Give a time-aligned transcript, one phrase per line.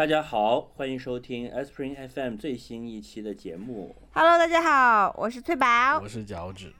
[0.00, 3.94] 大家好，欢迎收听 Spring FM 最新一期的节目。
[4.14, 6.00] Hello，大家好，我是翠宝。
[6.02, 6.08] 我。
[6.08, 6.72] 是脚趾，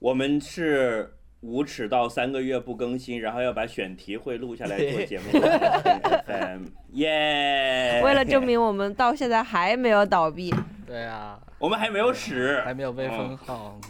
[0.00, 5.30] 我们是无耻到三个月不更新，然后要把选题会录下来做节目。
[5.30, 6.64] FM，
[6.94, 8.02] 耶！
[8.02, 10.52] 为了证，明我们到现在还没有倒闭，
[10.84, 13.80] 对啊，我们还没有屎，还没有被嗯封号，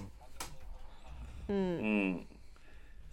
[1.49, 2.21] 嗯，嗯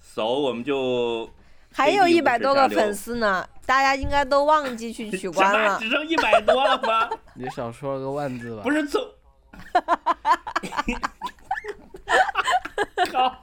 [0.01, 1.29] ，so 我们就
[1.71, 5.73] 还有一百多个粉丝呢，大家应该都忘记去取关了。
[5.73, 7.09] 么只剩一百多了吗？
[7.35, 8.61] 你少说个万字吧。
[8.63, 9.01] 不是从，
[13.11, 13.35] 靠！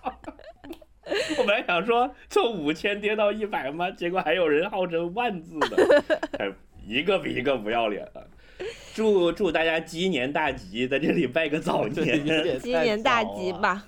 [1.37, 3.91] 我本来想说从五千跌到一百吗？
[3.91, 6.03] 结果还有人号称万字的，
[6.39, 6.51] 哎
[6.87, 8.27] 一个比一个不要脸了！
[8.95, 12.25] 祝祝大家鸡年大吉，在这里拜个早年。
[12.61, 13.53] 鸡年大吉！
[13.55, 13.85] 吧？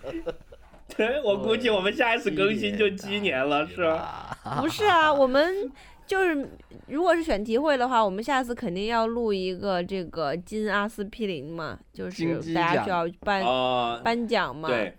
[0.97, 3.83] 对，我估计我们下一次更新就鸡年了，是？
[3.84, 4.37] 吧？
[4.61, 5.70] 不是啊，我们
[6.07, 6.49] 就是
[6.89, 14.69] 如果是选题会的话，我们下次肯定要录一个这个金阿司匹林嘛，就是大家奖需要颁啊、颁奖嘛。
[14.69, 14.95] 对，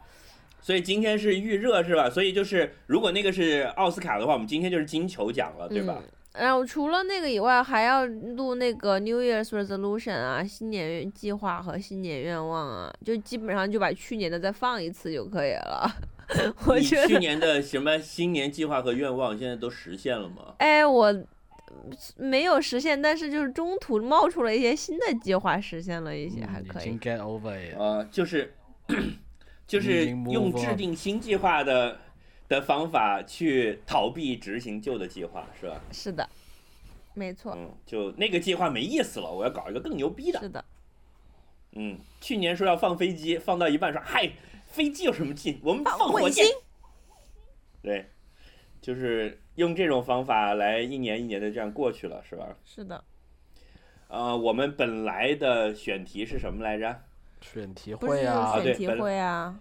[0.61, 2.09] 所以今天是预热是吧？
[2.09, 5.95] 所以就是如果那个是奥斯卡的话，我们今天就是金球奖了，对吧？
[5.99, 15.89] 嗯然后除了那个以外，还要录那个 New Year's Resolution 啊，新年计划和新年愿望啊，就基本上就把去年的再放一次就可以了。
[16.65, 20.55] 我你觉得，去年的什么新年计划和愿望现在都实现了吗？
[20.59, 21.13] 哎，我
[22.17, 26.99] 没有实现，但是就是中途冒出了一些新的计划，实现了一些，还可以嗯已经。
[26.99, 27.85] get over it 了。
[27.99, 28.53] 啊、就是
[29.67, 31.99] 就是用制定新计划的
[32.47, 35.81] 的方法去逃避执行旧的计划，是吧？
[35.91, 36.27] 是的，
[37.13, 40.39] 没错，嗯，就那个计划没意思了，我要搞一个更牛逼的。
[40.39, 40.63] 是的，
[41.73, 44.31] 嗯，去年说要放飞机，放到一半说，嗨，
[44.75, 45.57] 飞机有什么劲？
[45.63, 46.45] 我们放放火箭。
[47.81, 48.09] 对，
[48.81, 52.53] 就是用这种方法来一年一年的这样过去了，是吧？
[52.65, 53.01] 是的，
[54.09, 56.99] 呃，我们本来的选题是什么来着？
[57.39, 59.57] 选题会啊对选题会啊，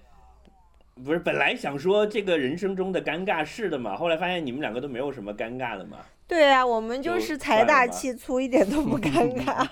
[1.04, 5.98] 不是，本来想说这个人生中的尴尬事的嘛，后来发现你们两个都没有什么尴尬的嘛。
[6.26, 9.68] 对啊，我们就就是财大气粗，一点都不尴尬。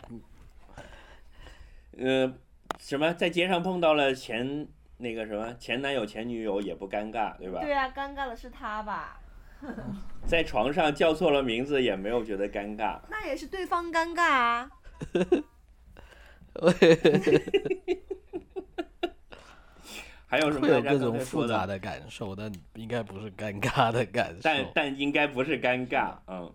[1.99, 2.35] 呃，
[2.79, 4.67] 什么在街上碰到了前
[5.03, 7.61] 那个什么前男友前女友也不尴尬，对吧？
[7.61, 9.19] 对啊，尴尬的是他吧？
[10.27, 12.99] 在床上叫错了名字也没有觉得尴尬。
[13.11, 14.71] 那也是对方尴尬啊。
[20.27, 21.21] 还有什么会有大家刚各种？
[21.21, 24.41] 复杂的感受，但应该不是尴尬的感受。
[24.43, 26.51] 但但应该不是尴尬，嗯。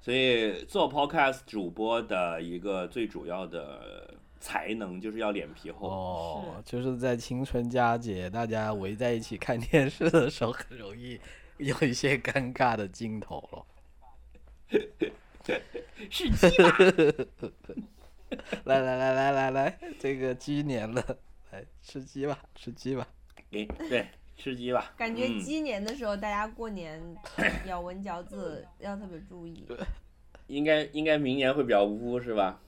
[0.00, 4.07] 所以做 podcast 主播的一个最主要的
[4.40, 5.88] 才能就是要脸皮厚。
[5.88, 11.20] 哦，就是在青春佳节，大家围在一起看电视的时候，很容易
[11.58, 13.64] 有一些尴尬的镜头了。
[16.10, 16.76] 是鸡吧？
[18.64, 21.02] 来来来来来来，这个鸡年了，
[21.50, 23.06] 来吃鸡吧，吃鸡吧。
[23.50, 24.06] 给对
[24.36, 24.92] 吃鸡吧。
[24.96, 27.00] 感觉嗯鸡年的时候，大家过年
[27.66, 29.66] 咬文嚼字要特别注意。
[30.46, 32.60] 应该应该明年会比较污是吧？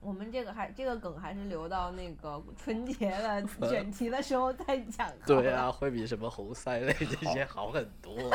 [0.00, 5.10] 我们这个还这个梗还是留到那个春节的 选题的时候再讲。
[5.26, 8.14] 对啊，，会比什么猴塞类这些好很多。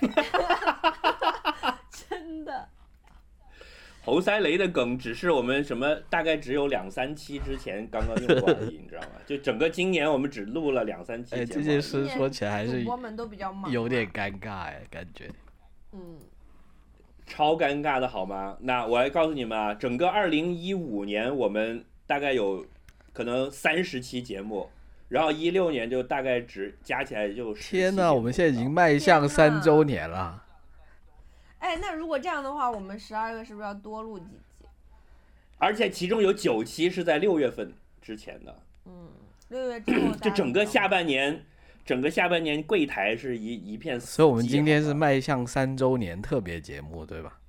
[2.08, 2.68] 真的。
[4.02, 9.16] 猴塞雷的梗只是我们什么大概只有两三期之前刚刚用过而已，你知道吗？
[9.26, 11.60] 就整个今年我们只录了两三期哎，节目。
[11.60, 14.06] 这件事说起来还是主播们都比较忙，有点。
[14.12, 15.28] 尴尬哎，感觉。
[15.90, 16.20] 嗯，
[17.26, 18.56] 超尴尬的好吗？
[18.60, 22.64] 那我来告诉你们啊，整个二零一五年我们大概有
[23.12, 24.70] 可能三十期节目，
[25.08, 30.44] 然后一六年就大概只加起来就天呐，我们现在已经迈向三周年了。
[31.58, 34.66] 哎，那如果这样的话，我们十二月是不是要多录几集？
[35.58, 39.08] 而且其中有九期是在六月份之前的，嗯，
[39.48, 41.44] 六月之后就整个下半年，
[41.86, 44.10] 整个下半年柜台是一一片死寂。
[44.16, 47.40] 所以我们今天是迈向三周年特别节目，对吧？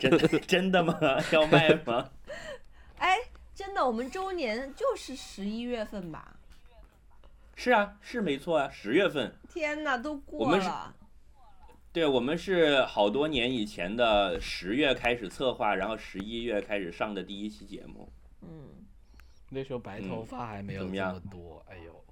[0.00, 0.98] 真的真的吗？
[1.30, 2.10] 要卖吗？
[2.98, 3.16] 哎，
[3.54, 6.36] 真的，我们周年就是十一月份吧？
[7.54, 9.34] 是啊，是没错啊，十月份。
[9.52, 10.94] 天哪，都过我们是了。
[11.92, 18.10] 对，我们是好多年以前的十月开始策划，然后十一月开始上的第一期节目。
[18.42, 18.84] 嗯，
[19.50, 22.04] 那时候白头发还没有这怎么样么多，哎呦，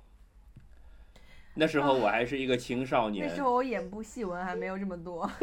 [1.54, 5.30] 那时候我还是一个青少年那时，候我眼部细纹还没有这么多。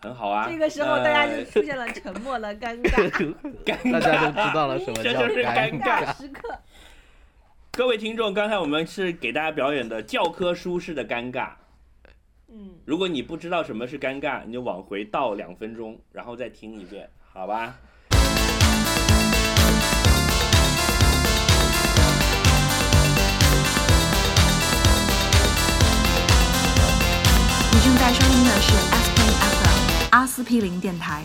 [0.00, 0.48] 很好啊。
[0.50, 3.34] 这个时候大家就呃出现了沉默的尴尬，
[3.64, 6.58] 尴大家都尬知道了什么 这叫就是尴尬时刻。
[7.72, 11.50] 各位听众，刚才我们是给大家表演的教科书式的尴尬。
[12.48, 17.78] 嗯，如果你不知道什么是尴尬，你就往回倒两分钟，然后再听一遍，好吧？
[27.98, 31.24] 在收听的是 S P FM 阿司匹林电台。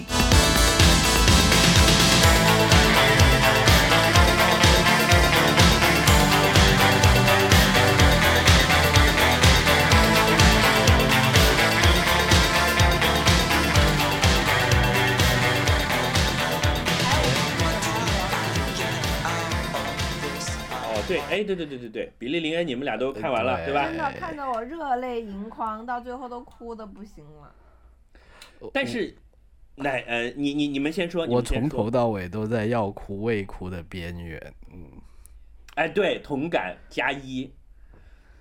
[21.08, 23.98] 对，哎，对对对对对，比利林恩你们俩都看完了，对对吧真？
[23.98, 27.54] 的看得我热泪盈眶，到最后都哭的不行了。
[28.74, 29.14] 但是，
[29.76, 34.54] 那呃，你你你们先说，你我们先说从头到尾都在要哭未哭的边缘。
[34.72, 34.90] 嗯，
[35.76, 37.52] 哎，对，同感加一，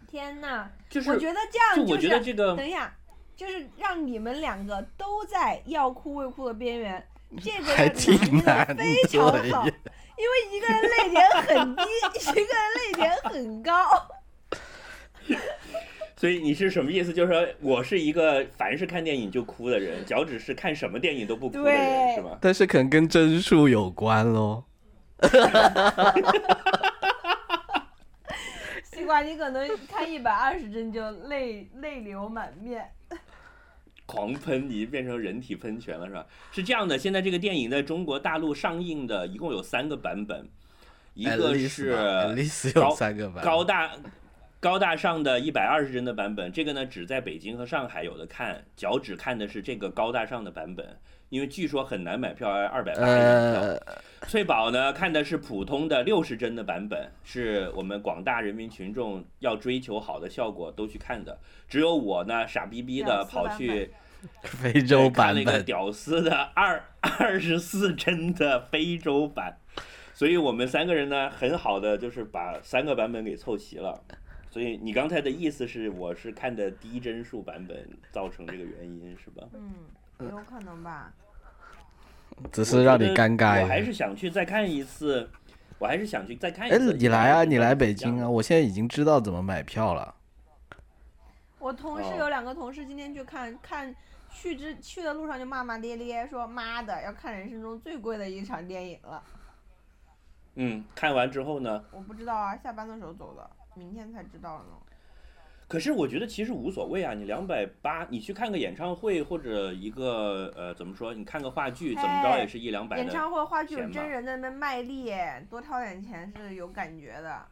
[0.06, 2.94] 天呐，就是我觉得这样就我是觉得这个等一下，
[3.34, 7.04] 就是让你们两个都在要哭未哭的边缘，
[7.40, 9.74] 这个还让挺难拿捏得非常的好，耶
[10.22, 11.82] 因为一个人泪点很低，
[12.30, 13.72] 一个人泪点很高。
[16.16, 17.12] 所以你是什么意思？
[17.12, 22.38] 就是说我是一个凡是看电影就哭的人，脚趾是看什么电影都不哭的人，是吗？
[22.40, 24.62] 但是可能跟帧数有关喽。
[28.84, 32.88] 西瓜，你可能看一百二十帧就泪泪流满面。
[34.12, 36.26] 狂喷，已经变成人体喷泉了，是吧？
[36.52, 40.46] 是这样的，现在这个电影在中国大陆上映的一共有三个版本，
[41.14, 41.96] 一个是
[42.74, 43.42] 高三个版。
[43.42, 43.90] 高大
[44.60, 50.86] 高大上的一百二十帧的版本，这个呢只在北京和上海有的看，脚趾看的是这个高大上的版本，
[51.30, 53.60] 因为据说很难买票，二百八一张票。
[53.62, 53.78] 呃，
[54.28, 61.40] 翠宝呢看的是普通的六十帧的版本，是我们广大人民群众要追求好的效果都去看的。
[61.66, 63.90] 只有我呢傻逼逼的跑去
[64.42, 65.64] 非洲看了一个版本。
[65.64, 66.82] 屌丝的二
[67.18, 69.56] 二十四帧的非洲版，
[70.14, 74.02] 所以我们三个人呢很好的就是把三个版本给凑齐了。
[74.50, 79.46] 所以你刚才的意思是我是看的低帧数版本造成这个原因是吧？
[79.54, 81.10] 嗯，有可能吧。
[82.50, 83.82] 只是让你尴尬我还。
[83.82, 85.28] 是想去再看一次，
[85.78, 86.92] 我还是想去再看一哎，次。
[86.94, 88.28] 你来啊，你来北京啊！
[88.28, 90.14] 我现在已经知道怎么买票了。
[91.58, 93.94] 我同事哦有两个同事今天去看看
[94.32, 99.22] 去之去的路上就骂骂咧咧说妈的要看人生中最贵的一场电影了。
[100.54, 101.84] 嗯，看完之后呢？
[101.92, 104.76] 我不知道啊，下班的时候走的，明天才知道呢。
[105.68, 113.02] 可是我觉得其实无所谓啊，你两百八，你去看个演唱会或者一个呃怎么说，你看个话剧，怎么着也是一两百的。
[113.02, 115.10] 演唱会、话剧有真人在那边卖力，
[115.48, 117.46] 多掏点钱是有感觉的。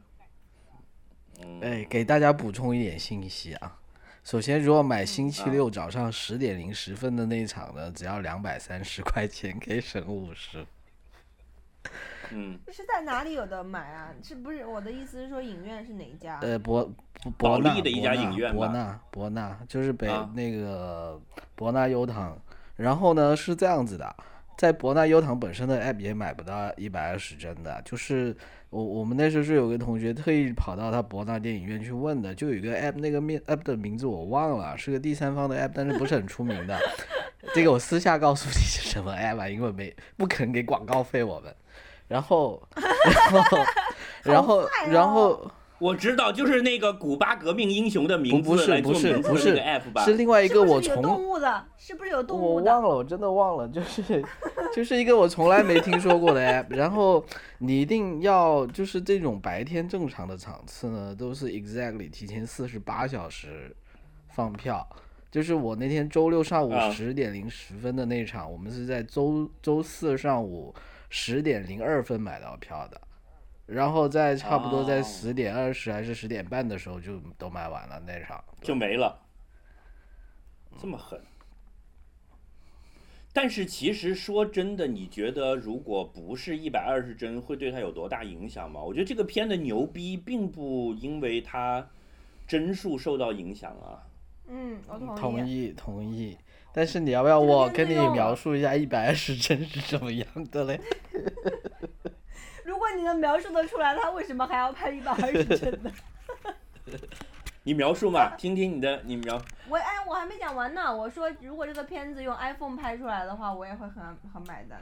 [1.43, 3.79] 嗯，哎，给大家补充一点信息啊。
[4.23, 10.65] 首先，如果买星期啊六早上十点零十分的那一场呢，只要两百三十块钱，可以省五十。
[12.31, 14.15] 嗯，是在哪里有的买啊？
[14.23, 16.39] 是不是我的意思是说影院是哪一家？
[16.43, 16.89] 呃，博
[17.37, 21.21] 博纳利的一家博纳影院吧博纳博纳就是北、啊那个
[21.57, 22.39] 博纳优堂。
[22.77, 24.17] 然后呢是这样子的，
[24.61, 28.37] 在博纳优堂本身的 app 也买不到一百二十帧的，就是
[28.69, 36.79] 我我们那时候是有个同学特意跑到他博纳电影院去问的，就有一个 app，那个面 app 的名字我忘了，是个第三方的 app，但是不是很出名的。
[37.55, 41.51] 这个我私下告诉你是什么 app 啊，因为没不肯给广告费我们。
[42.07, 42.63] 然后，
[43.33, 43.65] 然后，
[44.23, 45.51] 然后，然后哦。
[45.81, 50.05] 我知道，就是那个古巴革命英雄的名不不字来做是不是名字那不是个 app 吧？
[50.05, 51.67] 是另外一个我不是有动从物的？
[51.79, 52.71] 是不是有动物的？
[52.71, 54.23] 我忘了，我真的忘了，就是
[54.77, 56.67] 就是一个我从来没听说过的 app。
[56.69, 57.25] 然后
[57.59, 63.75] 你一定要就是这种白天正常的场次呢，都是 exactly 提前四十八小时
[64.29, 64.87] 放票。
[65.31, 70.75] 就是我那天周六上午啊十点零十分的那场，我们是在周周四上午
[71.09, 73.01] 十点零二分买到票的，
[73.71, 78.43] 然后在差不多在哦十点二十还是十点半的时候就都卖完了那场。
[78.61, 79.17] 就没了，
[80.81, 81.21] 这么狠。
[83.33, 88.83] 但是其实说真的，你觉得如果不是一百二十帧，会对它有多大影响吗？
[88.83, 91.89] 我觉得这个片的牛逼，并不因为它
[92.49, 94.03] 帧数受到影响啊。
[94.49, 95.73] 嗯，我同意。
[95.73, 96.37] 同意同意，
[96.75, 100.81] 但是你要不要我跟你描述一下一百二十帧是什么样的嘞？
[102.71, 105.91] 如果你能描述得出来，他为什么还要拍一百二十帧呢？
[107.65, 109.43] 你描述嘛，听听你的，你描。
[109.69, 110.97] 我哎，我还没讲完呢。
[110.97, 114.81] 我说，如果这个片子用 iPhone 拍出来的话，我也会很很买单。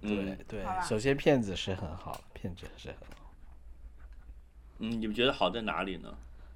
[0.00, 3.32] 对嗯，对，首先片子是很好，片子是很好。
[4.80, 6.12] 嗯，你们觉得好在哪里呢？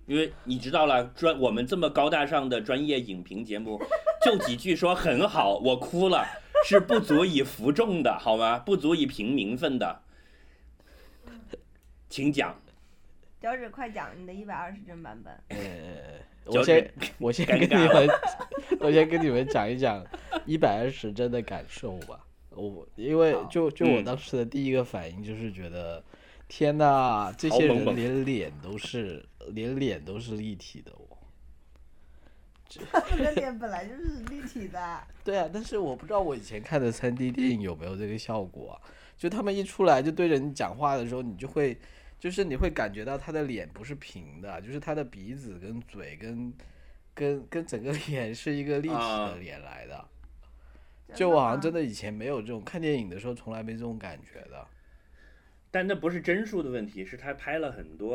[0.07, 3.81] 因为你知道了，专我们这么高大上的专业影评节目，
[4.25, 6.27] 就几句说很好，我哭了，
[6.67, 8.59] 是不足以服众的，好吗？
[8.59, 10.01] 不足以评名分的，
[12.09, 12.55] 请讲。
[13.41, 15.33] 脚趾，快讲你的一百二十帧版本。
[16.47, 18.09] 我先我先跟你们，
[18.81, 20.05] 我先跟你们讲一讲
[20.47, 22.21] 一百二十帧的感受吧。
[22.51, 26.03] 我因为就就我嗯当时的第一个反应就是觉得，
[26.49, 30.99] 天呐，这些人连脸都是连脸都是立体的哦。
[32.91, 35.01] 他们 的脸本来就是立体的。
[35.23, 38.81] 对啊，但是我不知道我以前看的三 D 电影有没有这个效果啊？
[39.17, 41.79] 就他们一出来就对着你讲话的时候，你就会，
[42.19, 46.53] 就是你会感觉到他的脸不是平的，就是他的鼻子跟嘴跟
[47.15, 50.05] 跟跟整个脸是一个立体啊的脸来的。
[51.15, 54.67] 就我好像真的以前没有这种看电影的时候从来没这种感觉的。
[55.75, 58.15] 但那不是帧数的问题，是他拍了很多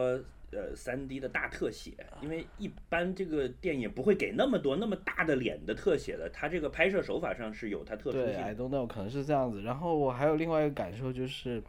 [0.51, 8.63] 呃三 D 的大特写，因为一般这个电影不会给那么多那么大的脸的特写的，他这个拍摄手法上是有他特殊对性，I 的。
[8.63, 9.61] don't know，可能是这样子。
[9.61, 11.61] 然后我还有另外一个感受就是，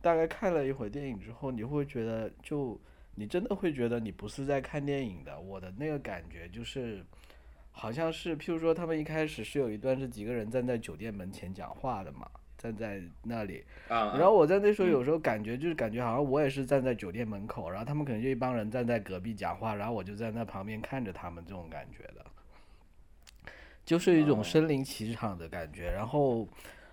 [0.00, 2.80] 大概看了一会儿电影之后，你会觉得就
[3.16, 5.40] 你真的会觉得你不是在看电影的。
[5.40, 7.04] 我的那个感觉就是，
[7.72, 12.30] 好像是譬如说他们一开始是有一段是几个人站在酒店门前讲话的嘛，
[12.62, 13.64] 站在那里。
[13.88, 22.24] 啊，然后我在那时候嗯有时候感觉就是感觉好像我也是站在酒店门口，然后他们可能就一帮人站在隔壁讲话，然后我就在那旁边看着他们这种感觉的，
[23.84, 25.90] 就是一种哦身临其场的感觉。
[25.90, 26.48] 然后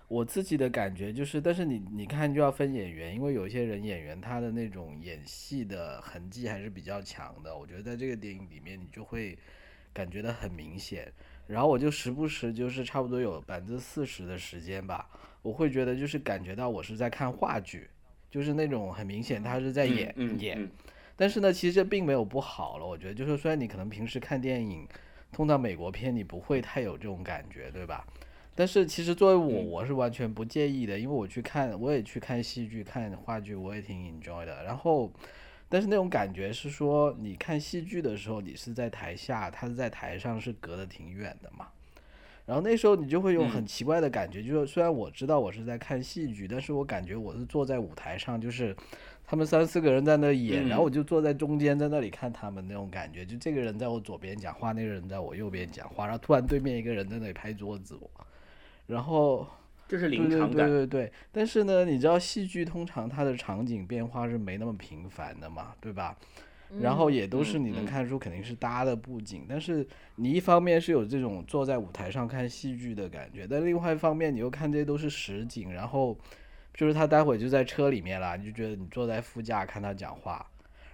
[0.08, 9.38] 我自己的感觉就是，但是你你看就要分演员，因为有一些人演员他的那种演戏的痕迹还是比较强的，我觉得在这个电影里面你就会
[9.92, 11.10] 感觉的很明显。
[11.46, 15.08] 然后我就时不时就是差不多有百分之四十的时间吧，
[15.42, 17.88] 我会觉得就是感觉到我是在看话剧，
[18.30, 20.56] 就是那种很明显他是在演、演。
[20.58, 20.70] 嗯
[21.16, 22.86] 但是呢，其实这并没有不好了。
[22.86, 24.88] 我觉得，就是虽然你可能平时看电影，
[25.30, 28.06] 通常美国片你不会太有这种感觉，对吧？
[28.54, 34.64] 但是其实作为我，嗯我是完全不介意的，因为我去看，我也去看戏剧、看话剧，我也挺 enjoy 的。
[34.64, 35.12] 然后，
[35.68, 41.68] 但是那种感觉是说，你看戏剧的时候，你是在台下，他是在台上，是隔得挺远的嘛。
[42.50, 48.74] 然后那时候你就会有很嗯奇怪的感觉，就是虽然我知道我是在看戏剧，但是我感觉我是坐在舞台上，就是
[49.24, 58.10] 他们三四个人在那演，然后嗯我就坐在中间，在那里看他们那种感觉，就这个人在我左边讲话，那个人在我右边讲话，然后突然对面一个人在那里拍桌子我，
[58.88, 59.46] 然后
[59.86, 60.68] 这是对对对临场感。
[60.68, 66.18] 对对，但是呢，你知道戏剧通常它的场景变化是没那么频繁的嘛，对吧？
[66.78, 69.84] 然后也都是你能看出肯定是搭的布景，但是
[70.14, 76.16] 你一方面是有这种坐在舞台上看戏剧的感觉，但另外一方面你又看这些都是实景，然后
[76.72, 80.46] 就是他待会就在车里面啦，你就觉得你坐在副驾看他讲话，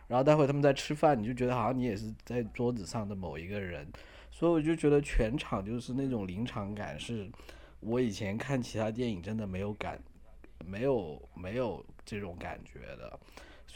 [0.09, 3.87] 然后待会他们在吃饭，你就觉得好像你也是在桌子上的某一个人，
[4.30, 7.28] 所以我就觉得全场就是那种临场感，是
[7.80, 10.00] 我以前看其他电影真的没有感，
[10.64, 13.21] 没有没有这种感觉的。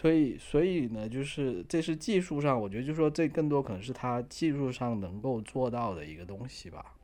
[0.00, 6.94] 所以，所以呢，就是这是技术上，我觉得就是说这更多可能是他技术上能够做到的一个东西吧。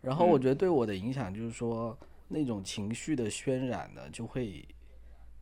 [0.00, 1.94] 然后我嗯觉得对我的影响就是说，
[2.28, 4.66] 那种情绪的渲染呢，就会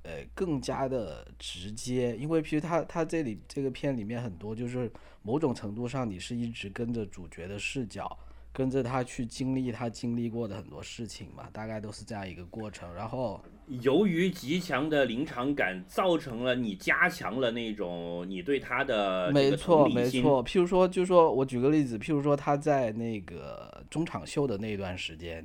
[0.03, 4.91] 呃更加的直接，因为其实他他这里这个片里面很多就是
[5.23, 8.19] 某种程度上你是一直跟着主角的视角，
[8.53, 12.93] 跟着他去经历他经历过的很多事情嘛，大概都是这样一个过程。
[12.93, 19.89] 然后由于极强的临场感，造成了你加强了那种你对他的这个没错。
[19.89, 20.45] 没错。
[20.45, 25.45] 譬如说，就说我举个例子，譬如说他在那个中场秀的那一段时间，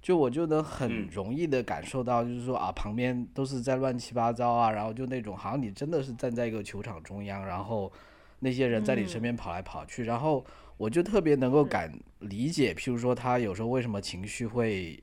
[0.00, 7.92] 就我就能很嗯容易的感受到，就是说啊，旁边都是在乱七八糟啊，然后就那种好像你真的是站在一个球场中央，然后
[8.38, 10.44] 那些人在你身边跑来跑去，然后
[10.76, 15.02] 我就特别能够感理解，譬如说他有时候为什么情绪会。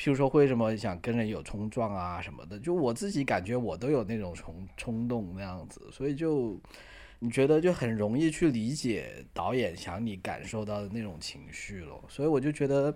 [0.00, 6.58] 譬如说为什么想跟人有冲撞啊什么的，就我自己感觉我都有那种冲冲动那样子，所以就
[7.18, 12.94] 你觉得就很容易去理解导演想你感受到的那种情绪了，所以我就觉得，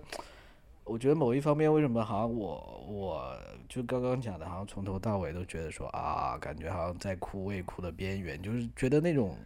[0.83, 3.37] 我觉得某一方面为什么好像我我
[3.69, 9.37] 就刚刚讲的，好像从头到尾都觉得说啊，感觉好像在哭未哭的边缘，就是觉得那种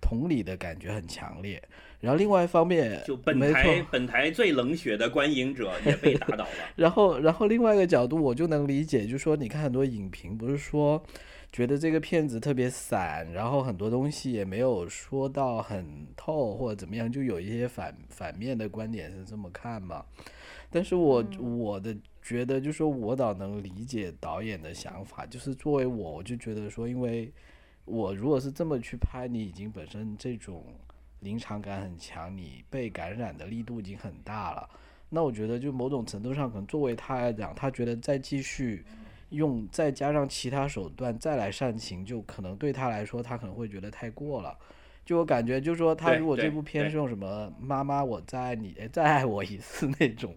[0.00, 1.60] 同理的感觉很强烈。
[2.00, 6.50] 然后另外一方面，就本没错台本台最冷血的观影者也被打倒了。
[6.76, 11.02] 然后，然后另外一个角度，我就能理解，就是说，你看很多影评不是说
[11.50, 20.04] 觉得这个片子特别散，然后很多东西也没有说到很透或者怎么样，就有一些反反面的观点是这么看嘛。
[20.70, 27.32] 但是我、我的觉得，就是说我倒能理解导演的想法，就是作为我，我就觉得说，因为
[27.86, 30.62] 我如果是这么去拍，你已经本身这种
[31.20, 34.68] 临场感很强，你被感染的力度已经很大了。
[35.10, 38.84] 那我觉得，就某种程度上，可能作为他来讲，他觉得再继续
[39.30, 44.56] 用，再加上其他手段再来煽情，就可能对他来说，他可能会觉得太过了。
[45.04, 50.36] 就我感觉，就是说，他如果这部片是用什么“妈妈，我再爱你，哎再爱我一次”那种，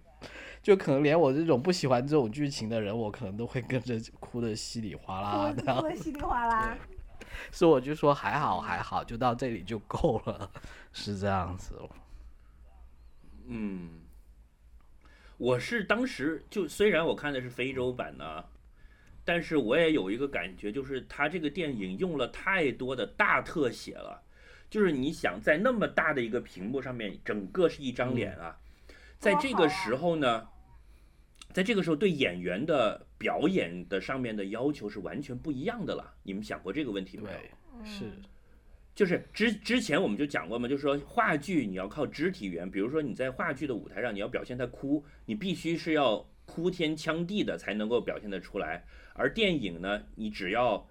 [0.63, 5.75] 就可能连我这种不喜欢这种剧情的人，我可能都会跟着哭的稀里哗啦的。
[5.75, 6.77] 哭的稀里哗啦。
[7.51, 10.51] 所以我就说还好还好，就到这里就够了，
[10.91, 11.89] 是这样子哦。
[13.47, 14.01] 嗯，
[15.37, 18.45] 我是当时就虽然我看的是非洲版呢，
[19.25, 24.23] 但是我也有一个感觉，就是他这个电影用了太多的大特写了。
[24.69, 28.57] 就是你想在那么大的一个屏幕上面，整个是一张脸啊，
[29.19, 30.47] 在这个时候呢，
[31.53, 36.13] 在这个时候对演员的表演的上面的要求是完全不一样的了。
[36.23, 37.85] 你们想过这个问题没有？
[37.85, 38.05] 是
[38.93, 48.83] 就是之之前我们就讲过嘛，就是说话剧你要靠肢体语言，比如说你在话剧的舞台上，你要表现他哭，你必须是要哭天抢地的才能够表现得出来。
[49.13, 50.87] 而电影呢，你只要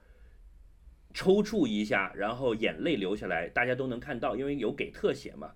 [1.13, 5.53] 抽搐一下，然后眼泪流下来，大家都能看到，因为有给特写嘛。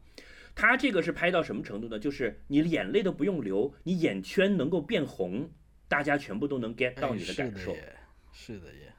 [0.55, 1.99] 他这个是拍到什么程度呢？
[1.99, 5.51] 就是你眼泪都不用流，你眼圈能够变红，
[5.89, 7.59] 大家全部都能 get 到哎你的感受。
[7.59, 7.97] 是的耶，
[8.33, 8.93] 是的耶。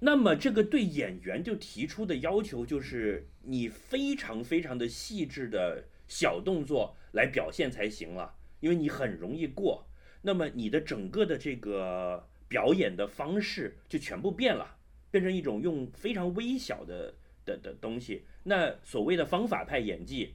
[0.00, 9.86] 那么这个对演员就提出的要求就是你非常非常的细致的小动作来表现才行了，因为你很容易过。
[10.22, 14.76] 那么你的整个的这个表演的方式就全部变了，
[15.10, 18.24] 变成一种用非常微小的的的东西。
[18.42, 20.34] 那所谓的方法派演技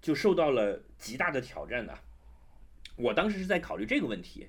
[0.00, 1.98] 就受到了极大的挑战的。
[2.96, 4.48] 我当时是在考虑这个问题。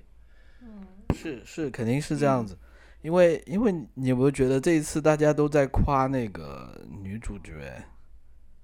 [0.62, 2.56] 嗯是是，肯定是这样子，
[3.02, 7.82] 因为因为你有没有觉得这一次大家都在夸那个女主角，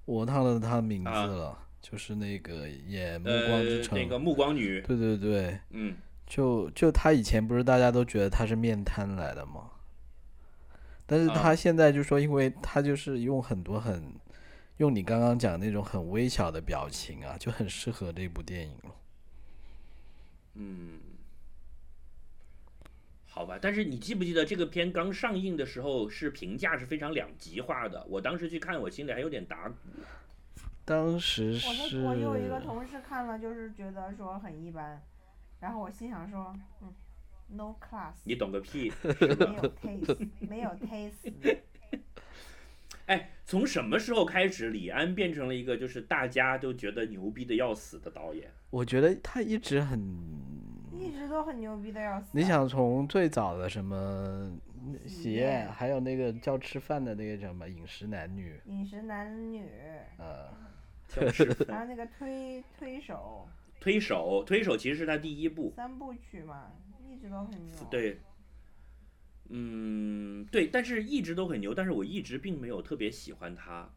[0.04, 5.96] 我忘了她的名字啊了，就是那个演《暮光呃之，城》那个暮光女，对对对，嗯。
[6.26, 9.70] 就就她以前不是大家都觉得她是面瘫来的吗？
[11.06, 14.12] 但是他现在就说，因为他就是用很多很
[14.78, 18.94] 用你刚刚讲那种很微小的表情啊，就很适合这部电影了。
[20.54, 20.98] 嗯，
[23.28, 28.04] 好吧，但是你记不记得这个片刚上映的时候是评价是非常两极化的？
[28.08, 29.76] 我当时去看，我心里还有点打鼓。
[30.84, 35.02] 当时我是的我有一个同事看了，就是觉得说很一般，
[35.60, 36.92] 然后我心想说，嗯
[37.48, 38.92] ，no class，你懂个屁！
[39.02, 39.10] 没
[39.54, 41.58] 有 taste，没有 taste。
[43.06, 48.50] 哎，从什么时候开始，李安变成了一个就是大家都觉得牛逼的要死的导演？
[48.70, 50.00] 我觉得他一直很，
[50.92, 52.26] 一直都很牛逼的要死。
[52.32, 54.52] 你想从最早的什么
[55.06, 59.68] 喜宴，还有那个叫吃饭的那个叫什么饮食男女，饮食男女，
[60.18, 60.48] 呃，
[61.08, 63.46] 就是还有那个推推手
[63.78, 66.72] 推手，推手其实是他第一部，三部曲嘛，
[67.10, 68.20] 一直都很牛。，对，
[69.48, 73.88] 嗯，对，但是一直都很牛，但是我一直并没有特别喜欢他。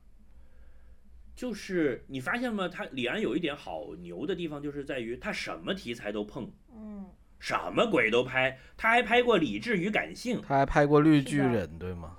[1.35, 2.67] 就是你发现吗？
[2.67, 7.05] 他李安有一点好牛的地方，就是在于他什么题材都碰，嗯，
[7.39, 8.59] 什么鬼都拍。
[8.75, 12.17] 他还拍过《理智与感性》，他还拍过《绿巨人》，对吗？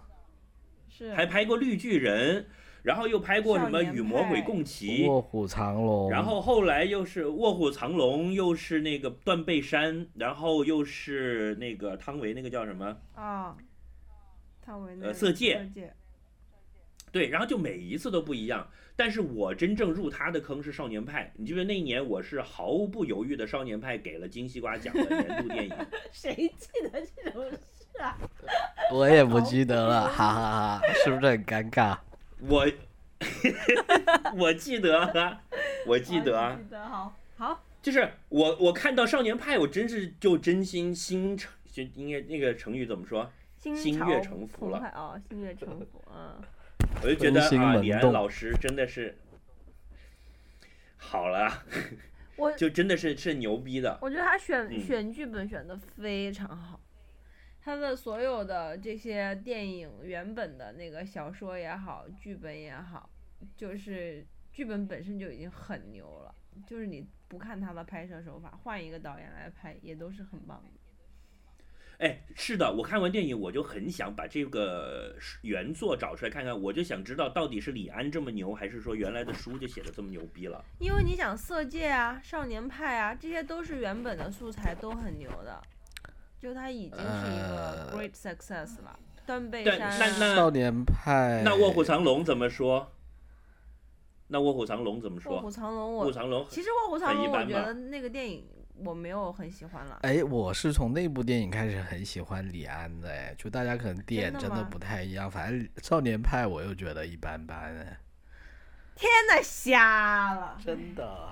[0.88, 2.42] 是还拍过《绿巨人》，
[2.82, 12.96] 然后又拍过什么《与魔鬼共骑》，卧虎藏龙，然后后来又是《卧虎藏龙》，又是那个《断背山》，然后又是那个汤唯那个叫什么？
[13.14, 13.56] 啊，
[14.62, 15.92] 汤唯那个呃色戒色戒，
[17.12, 18.68] 对，然后就每一次都不一样。
[18.96, 25.74] 但是我真正入他的坑是《少年派》，你记不记得那一年我是毫不犹豫的《少年派》给了金西瓜奖的年度电影。
[26.12, 28.18] 谁记得这种事啊？
[28.92, 31.96] 我也不记得了，哈哈哈， 是不是很尴尬？
[32.48, 32.66] 我
[34.36, 35.42] 我记得啊，
[35.86, 43.30] 我记得记得好，好，就是我我看到《少年派》，我真是就真心心诚，就应该那个成语怎么说？
[43.58, 46.40] 心悦诚服了心悦诚服，嗯，
[47.04, 49.14] 我就觉得啊，李安老师真的是
[50.96, 51.62] 好了，
[52.36, 53.98] 我就真的是是牛逼的。
[54.00, 56.79] 我觉得他选、嗯选剧本选的非常好，
[57.62, 63.10] 他的所有的这些电影原本的那个小说也好，剧本也好，
[63.56, 66.34] 就是剧本本身就已经很牛了，
[66.66, 70.70] 就是你不看他的拍摄手法，换一个导演来拍也都是很棒的。
[71.98, 80.64] 哎，是的，我看完电影我就很想把这个原作找出来看看，我就想知道到底是李安这么牛，还是说原来的书就写的这么牛逼了？
[80.78, 85.62] 因为你想《色戒》啊、《少年派》啊，这些都是原本的素材都很牛的，
[86.40, 88.98] 就他已经是一个呃 great success 了。
[88.98, 89.96] 对断背山、啊。
[90.00, 92.90] 那那少年派，那卧虎藏龙怎么说？
[94.28, 95.50] 那卧虎藏龙怎么说卧虎？
[95.50, 98.44] 藏龙我卧虎藏龙其实卧虎藏龙，我觉得那个电影
[98.76, 99.98] 我没有很喜欢了。
[100.02, 108.00] 哎，我是从那部电影开始很喜欢李安的，哎，就大家可能点真的不太一样，反正少年派我又觉得一般般，哎，
[108.94, 110.56] 天呐，瞎了！
[110.64, 111.28] 真的。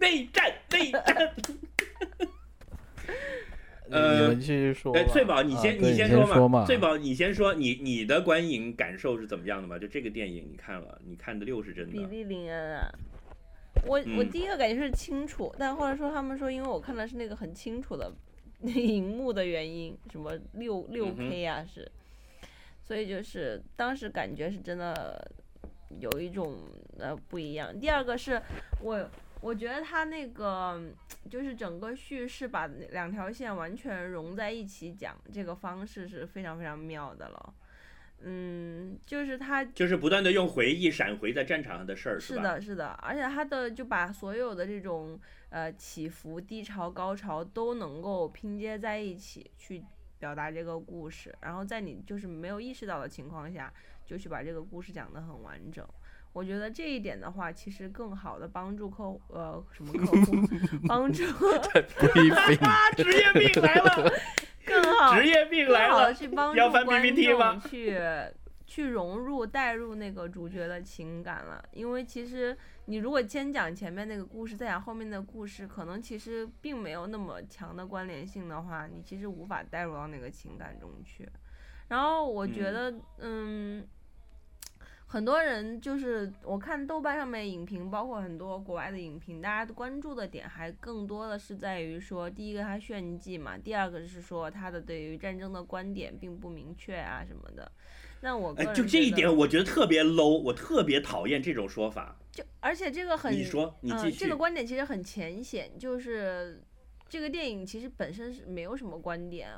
[0.00, 1.34] 内战，内战。
[3.88, 4.94] 你 呃你们继续说。
[4.94, 6.64] 哎，翠宝，你先、啊你先说嘛。
[6.64, 9.78] 翠宝，你先说你你的观影感受是怎么样的嘛？
[9.78, 12.88] 就这个电影你看了，你看的六是真的，比利林恩啊，
[13.86, 18.12] 我、我嗯第一个感觉是清楚，但后来说他们说，因为我看的是那个很清楚的
[18.62, 21.90] 荧幕的原因，什么六六 K 啊是，
[22.82, 25.30] 所以就是当时感觉是真的
[26.00, 26.56] 有一种
[26.98, 27.78] 呃不一样。
[27.78, 28.40] 第二个是
[28.80, 30.80] 我我觉得他那个
[31.30, 37.54] 就是整个叙事把两条线完全融在一起讲，这个方式是非常非常妙的了。
[38.24, 42.20] 嗯，就是他就是不断的用回忆闪回在战场上的事儿，吧？
[42.20, 45.18] 是的，是的，而且他的就把所有的这种
[45.50, 49.82] 呃起伏、低潮、高潮都能够拼接在一起去
[50.20, 53.72] 表达这个故事，然后在你就是没有意识到的情况下，
[54.12, 55.82] 就去把这个故事讲得很完整。
[56.34, 60.36] 我觉得这一点的话，其实更好的帮助客户呃什么客户，
[60.86, 61.24] 帮助
[62.96, 64.12] 职业病来了，
[64.66, 66.12] 更好职业病来了。
[66.12, 67.98] 去帮助观众去
[68.66, 71.62] 去融入、带入那个主角的情感了。
[71.72, 81.26] 因为其实你如果先讲前面那个故事，再讲后面的故事，可能其实并没有那么强的关联性的话，你其实无法带入到那个情感中去。
[81.88, 83.86] 然后我觉嗯得，嗯
[85.12, 97.70] 很多人就是我看豆瓣上面影评，包括很多国外的影评，大家的关注的点还更多的是在于说，第一个它炫技嘛，第二个是说他的对于战争的观点并不明确啊什么的。
[98.22, 102.16] 那我个哎，人就这一点，我觉得特别 low，我特别讨厌这种说法。
[102.30, 104.18] 就而且这个很，你说，你继嗯，续。
[104.18, 106.62] 这个观点其实很浅显，就是
[107.06, 109.50] 这个电影其实本身是没有什么观点。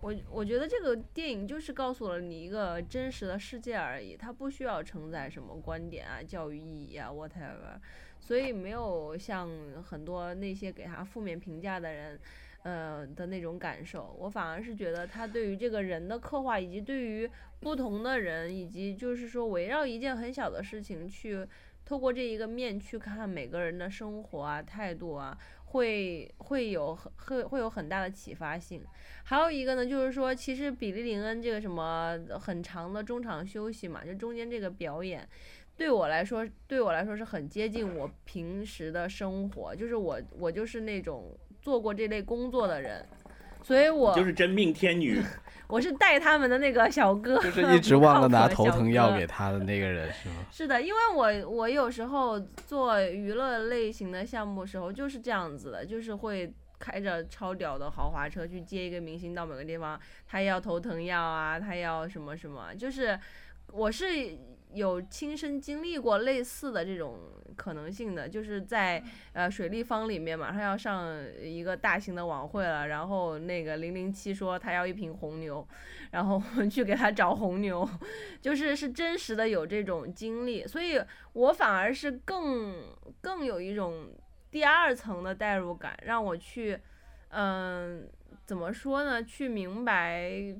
[0.00, 7.78] 我我觉得这个电影就是告诉了你一个真实的世界而已，它不需要承载什么观点啊、教育意义啊 whatever，
[8.18, 9.48] 所以没有像
[9.82, 12.20] 很多那些给他负面评价的人。
[12.62, 17.26] 呃的那种感受，我反而是觉得他对于这个人的刻画，以及对于
[17.58, 21.48] 不同的人，以及就是说围绕一件很小的事情去
[21.86, 25.38] 透过这一个面去看每个人的生活啊、态度啊，
[25.70, 28.84] 会会有很会会有很大的启发性。
[29.24, 35.26] 还有一个呢，就是说，其实比利林恩这个什么很长的中场休息嘛，就中间这个表演。
[35.76, 43.06] 对我来说，对我来说是很接近我平时的生活，就是我我就是那种做过这类工作的人，
[43.70, 45.22] 所以我就是真命天女，
[45.68, 50.34] 我是带他们的那个小哥，就是一直忘了拿头疼药给他的那个人是吗？
[50.50, 63.16] 是的，因为我我有时候做娱乐类型的项目时候就是这样子的，就是会开着超屌的豪华车去接一个明星到某个地方，他要头疼药啊，他要什么什么，就是
[63.70, 64.36] 我是
[64.72, 67.18] 有亲身经历过类似的这种
[67.56, 69.02] 可能性的，就是在
[69.32, 75.66] 呃水立方里面马上要上一个大型的晚会了，然后那个零零七说他要一瓶红牛，
[76.12, 77.88] 然后我们去给他找红牛，
[78.40, 81.00] 就是是真实的有这种经历，所以
[81.32, 82.84] 我反而是更
[83.20, 84.08] 更有一种
[84.50, 86.78] 第二层的代入感，让我去，
[87.30, 88.08] 嗯、
[88.46, 89.22] 怎么说呢？
[89.22, 90.54] 去明白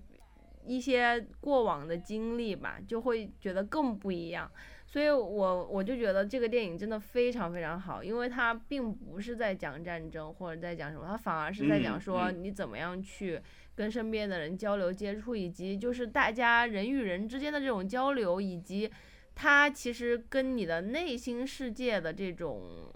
[0.64, 4.51] 一些过往的经历吧，就会觉得更不一样。
[4.87, 13.40] 所以我我就觉得这个电影真的非常非常好，因为它并不是在讲战争或者在讲什么，它反而是在讲嗯说嗯你怎么样去
[13.77, 18.90] 跟身边的人交流接触，以及就是大家人与人之间的这种交流，以及
[19.37, 22.92] 它其实跟你的内心世界的这种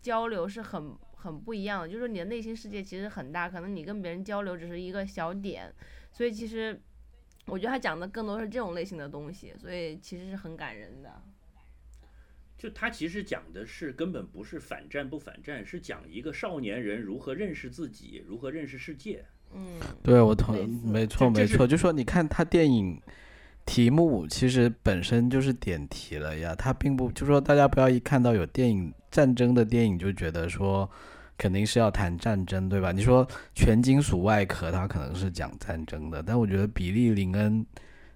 [0.00, 1.88] 交流是很很不一样的。
[1.88, 5.74] 就是说你的内心世界其实很大，可能你跟别人交流只是一个小点，
[6.18, 6.76] 所以其实
[7.46, 11.22] 我觉得他讲的更多是这种类型的东西，所以其实是很感人的。
[12.58, 19.24] 就他其实讲的是根本不是反战不反战，是讲一个少年人如何认识自己，如何认识世界。
[19.54, 23.00] 嗯，对，我同类似没错没错，就说你看他电影
[23.64, 30.90] 题目其实本身就是点题了呀，他并不就说大家不要一看到有电影战争的电影就觉得说
[31.38, 32.92] 肯定是要谈战争，对吧？
[32.92, 37.64] 你说全金属外壳，它可能是讲战争的，但我觉得比利林恩。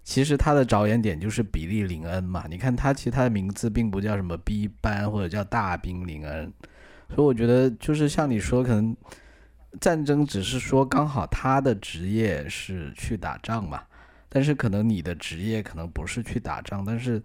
[0.05, 6.53] 其实他的着眼点就是比利林恩嘛，你看他其实他的名字并不叫什么 B 班或者叫大兵林恩，
[7.15, 8.97] 所以我觉得就是像你说，可能
[9.81, 13.81] 战争只是说刚好他的职业是去打仗嘛，
[14.29, 17.23] 但是可能你的职业可能不是去打仗，但是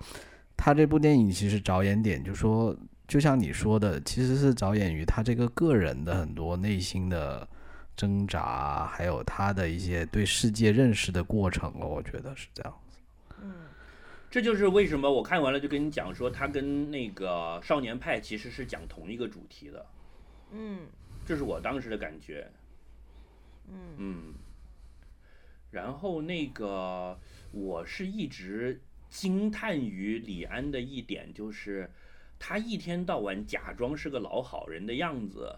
[0.55, 7.47] 他这部电影其实着眼点就说，就像你说的，其实是着眼于他这个个人的很多内心的
[7.95, 12.97] 挣扎，还有他的一些对世界认识的过程了，我觉得是这样子。
[13.41, 13.53] 嗯
[14.29, 19.85] 这就是为什么我看完了就跟你讲说，他跟那个少年派其实是讲同一个主题的，
[20.51, 20.81] 嗯
[21.25, 22.45] 这是我当时的感觉。
[23.69, 24.33] 嗯嗯，
[25.71, 27.17] 然后那个
[27.51, 31.89] 我是一直惊叹于李安的一点，就是
[32.39, 35.55] 他一天到晚假装是个老好人的样子，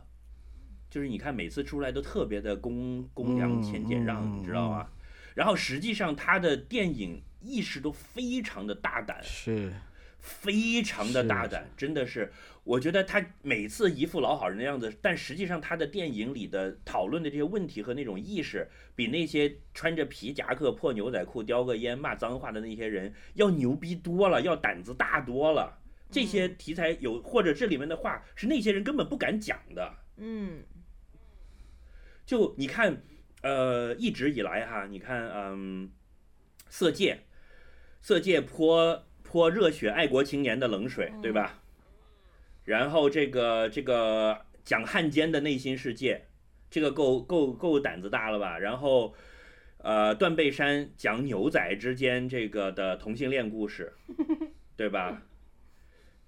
[0.89, 4.87] 就是你看每次出来都特别的公公良谦俭让，嗯你知道吗？
[5.35, 9.71] 然后实际上他的电影意识都非常的大胆，是，
[10.19, 25.78] 非常的大胆，真的是，我觉得他每次一副老好人的样子，但实际上他的电影里的讨论的这些问题和那种意识，比那些穿着皮夹克、破牛仔裤、叼个烟、骂脏话的那些人要牛逼多了，要胆子大多了。
[26.12, 29.93] 这些题材有，或者这里面的话是那些人根本不敢讲的。
[30.17, 30.63] 嗯
[32.26, 33.02] 就你看，
[33.41, 35.89] 呃，一直以来哈，你看，嗯，
[36.69, 37.22] 色戒，
[38.02, 41.62] 色戒泼泼热血爱国青年的冷水，对吧？
[42.65, 46.28] 然后这个这个讲汉奸的内心世界，
[46.69, 48.60] 这个够够够胆子大了吧？
[48.60, 49.15] 然后，
[49.78, 53.93] 呃，断背山讲牛仔之间这个的同性恋故事，
[54.76, 55.24] 对吧？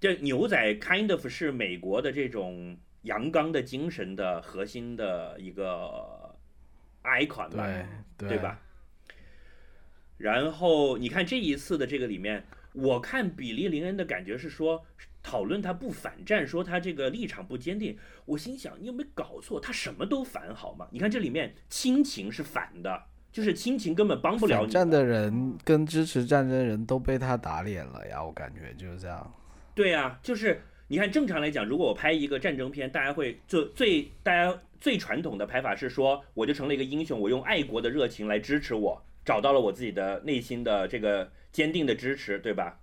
[0.02, 6.34] 这牛仔 kind of 是美国的这种阳刚的精神的核心的一个
[7.04, 7.86] icon 吧，对
[8.18, 8.60] 对对吧？
[10.16, 14.84] 然后你看这一次的这个里面，我看比利林恩的感觉是说，
[15.22, 17.96] 讨论他不反战，说他这个立场不坚定。
[18.24, 19.60] 我心想，你有没有搞错？
[19.60, 20.88] 他什么都反好吗？
[20.90, 29.32] 你看这里面亲情是反的，就是亲情根本帮不了你反战的人跟支持战争的人都被他打脸了呀，我感觉就是这样。
[29.74, 42.78] 对啊，就是你看，正常来讲，如果我拍一个战争片，大家会就最大家最传统的拍法是说，我就成了一个英雄，我用爱国的热情来支持我，找到了我自己的内心的这个坚定的支持，对吧？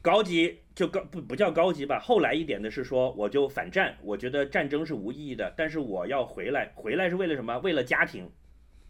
[0.00, 7.56] 高级就高不不叫高级吧，后来一点的是说，我就反战，我觉得战争是无意义的，但是我要回来，回来是为了什么？
[7.58, 8.28] 为了家庭，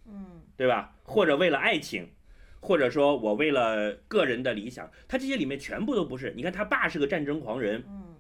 [0.07, 0.95] 嗯对吧？
[1.03, 2.09] 或者为了爱情，
[2.63, 6.33] 或者说我为了个人的理想，他这些里面全部都不是。
[6.35, 8.17] 你看他爸是个战争狂人，嗯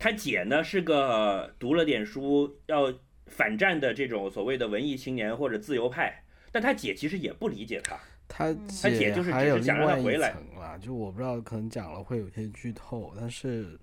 [0.00, 2.92] 他姐呢是个读了点书要
[3.26, 7.98] 反战的这种所谓的文艺青年或者自由派，但他姐其实也不理解他。
[8.28, 8.52] 他
[8.90, 10.36] 姐就是还有另只是想让他外一回来
[10.80, 13.78] 就我不知道，可能讲了会有些剧透，但是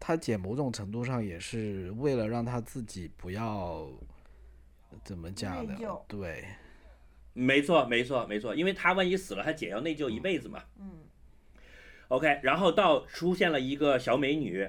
[0.00, 3.88] 他姐某种程度上也是为了让他自己不要
[5.04, 5.76] 怎么讲的？
[6.08, 6.44] 对，
[7.36, 10.64] 没错，没错，没错，因为他万一死了，他姐要内疚一辈子嘛。
[10.80, 10.90] 嗯
[12.08, 14.68] OK，然后到出现了一个小美女，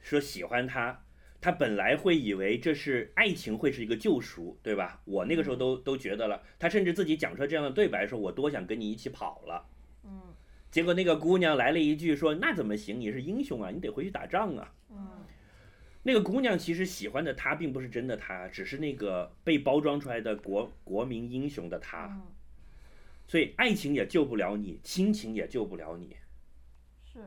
[0.00, 1.04] 说喜欢他，
[1.40, 5.00] 他本来会以为这是爱情会是一个救赎，对吧？
[5.04, 9.66] 我那个时候都都觉得了，他甚至自己讲出这样的对白，说我多想跟你一起跑了。
[10.04, 10.34] 嗯
[10.70, 13.00] 结果那个姑娘来了一句说：“那怎么行？
[13.00, 15.24] 你是英雄啊，你得回去打仗啊。”嗯
[16.02, 22.06] 那个姑娘其实喜欢的他并不是真的他，只是那个被包装出来的国国民英雄的他。
[22.06, 22.22] 嗯，
[23.26, 26.16] 所以爱情也救不了你，亲情也救不了你，
[27.04, 27.18] 是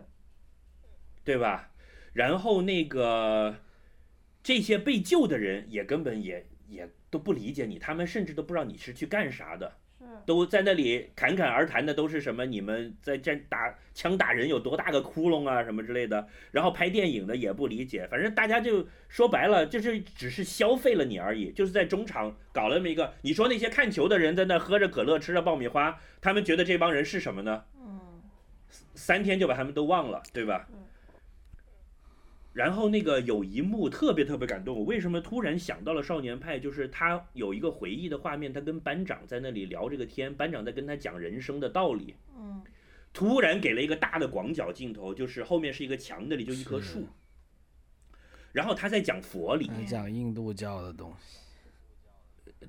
[1.24, 1.72] 对吧？
[2.14, 3.58] 然后那个
[4.42, 9.81] 这些被救的人也根本也也都不理解你，他们甚至都不知道你是去干啥的，是
[10.26, 27.64] 都在那里侃侃而谈的都是什么你们在战打枪打人有多大个窟窿啊什么之类的，然后拍电影的也不理解，反正大家就说白了就是只是消费了你而已，就是在中场搞了那么一个，你说那些看球的人在那喝着可乐吃着爆米花，他们觉得这帮人是什么呢？
[27.80, 28.00] 嗯
[28.94, 30.78] 三天就把他们都忘了，对吧嗯？
[32.54, 36.60] 然后那个有一幕特别特别感动，我为什么突然想到了《少年派》？
[36.62, 42.64] 就是他有一个回忆的画面，他跟班长在那里聊这个天，班长在跟他讲人生的道理，嗯。
[43.14, 47.10] 突然给了一个大的广角镜头，就是后面是一个墙，那里就一棵树，
[48.54, 51.40] 然后他在讲佛理，讲印度教的东西，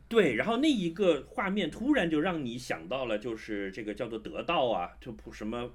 [0.09, 5.71] 对，然后那一个画面突然就让你想到了，就是这个叫做得道啊，就不什么，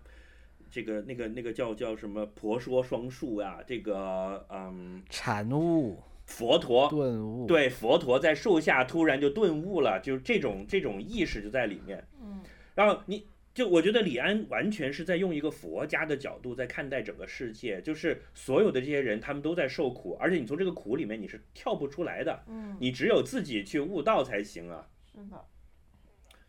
[0.70, 12.06] 这个那个那个叫叫什么婆说双树啊，这个嗯禅悟、佛陀，顿悟，对佛陀在树下突然就顿悟了，就是这种这种意识就在里面。
[12.22, 12.42] 嗯
[12.76, 13.26] 然后你
[13.56, 24.88] 就我觉得李安完全是在用一个佛家的角度在看待整个世界，就是所有的这些人他们都在受苦，而且你从这个苦里面你是跳不出来的，嗯，你只有自己去悟道才行啊。
[25.12, 25.44] 是的，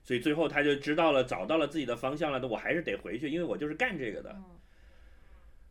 [0.09, 4.31] 所以最后他就知道了，找到了自己的方向了，那我还是得回去，因为我就是干这个的。
[4.35, 4.45] 嗯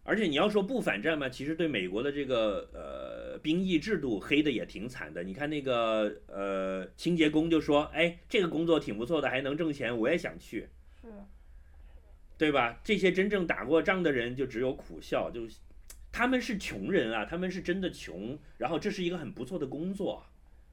[0.04, 5.22] 而且你要说不反战嘛，其实对美国的这个呃兵役制度黑的也挺惨的。
[5.24, 10.70] 你看那个呃清洁工就说，哎，这个工作挺不错的，还能挣钱，我也想去，
[11.02, 11.08] 是，
[12.38, 12.80] 对吧？
[12.86, 15.42] 这些真正打过仗的人就只有苦笑，就
[16.10, 20.26] 他们是穷人啊，他们是真的穷，然后这是一个很不错的工作，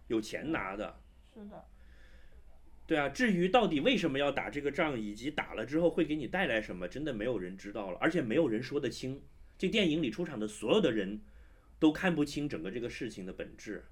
[0.07, 0.95] 有钱拿的。
[1.35, 1.65] 是的，
[2.87, 9.23] 对啊，至于到底为什么要打这个仗，以及打了之后会给你带来什么，真的没有人知道了，而且没有人说得清。
[9.57, 11.23] 这电影里出场的所有的人，
[11.79, 13.85] 都看不清整个这个事情的本质，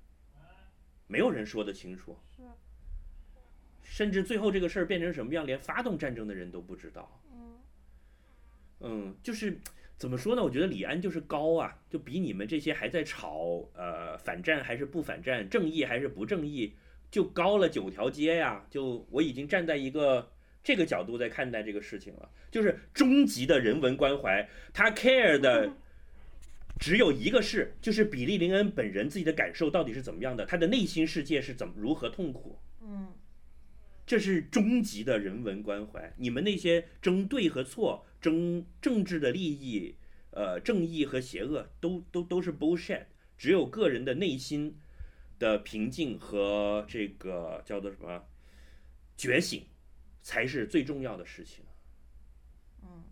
[1.07, 2.19] 没有人说得清楚。
[2.37, 2.43] 是，
[3.83, 7.23] 甚至最后这个事儿变成什么样，连发动战争的人都不知道。
[7.33, 7.59] 嗯
[8.81, 9.59] 嗯，就是
[9.97, 10.43] 怎么说呢？
[10.43, 16.75] 我觉得李安就是高啊，就比你们这些还在吵呃反战还是不反战，正义还是不正义，
[17.13, 18.67] 就高了九条街呀。
[18.69, 20.33] 就我已经站在一个
[20.65, 25.73] 这个角度在看待这个事情了，就是终极的人文关怀，他 care 的。
[26.81, 33.07] 只有一个事，就是比利林恩本人自己的感受到底是怎么样的，他的内心世界是怎么如何痛苦，嗯
[34.05, 36.13] 这是终极的人文关怀。
[36.17, 39.95] 你们那些争对和错、争政治的利益、
[40.33, 43.05] 呃正义和邪恶，都都都是 bullshit。
[43.39, 44.77] 只有个人的内心
[45.43, 48.25] 的平静和这个叫做什么
[49.17, 49.67] 觉醒，
[50.23, 51.65] 才是最重要的事情。
[52.85, 53.03] 嗯，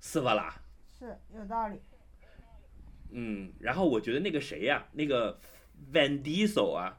[0.00, 0.52] 斯巴拉，
[0.98, 1.80] 是有道理。
[3.10, 5.40] 嗯，然后我觉得那个谁呀、那个
[5.92, 6.98] Van Diesel 啊，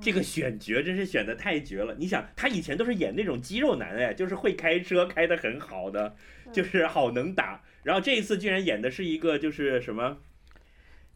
[0.00, 1.96] 这个选角真是选的太绝了。
[1.96, 6.14] 你想，他以前都是演那种肌肉男，哎，就是会开车，开的很好的，
[6.52, 7.64] 就是好能打。
[7.82, 10.22] 然后这一次居然演的是一个就是什么，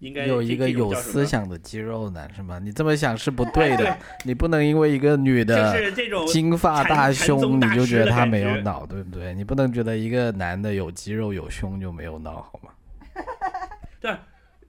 [0.01, 2.59] 应该有一个有思想的肌肉男是吗？
[2.59, 5.91] 你这么想是不对的， 你不能因为一个女就的
[6.27, 9.33] 金发大胸，你就觉得他师的感觉没有脑，对不对？
[9.33, 12.71] 你不能觉得一个男的有肌肉有胸就没有脑，好吗？
[13.99, 14.15] 对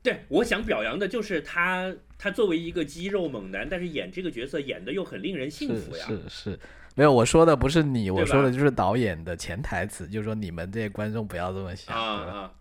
[0.01, 6.05] 对，我想表扬的就是他，他作为一个肌肉猛男，但是演这个角色演的又很令人信服呀。
[6.07, 6.59] 是是，
[6.95, 11.93] 没有，我说的不是你，我说的就是导演的潜台词，就是说你们这些观众不要这么想。
[11.93, 12.51] 啊啊，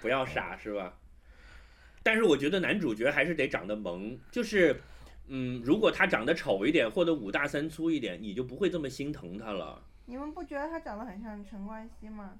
[0.00, 0.94] 不要傻是吧？
[2.04, 4.78] 但是我觉得男主角还是得长得萌，就是，
[5.26, 9.82] 嗯，如果他长得丑一点或者五大三粗一点，你就不会这么心疼他了。
[10.04, 12.34] 你们不觉得他长得很像陈冠希吗？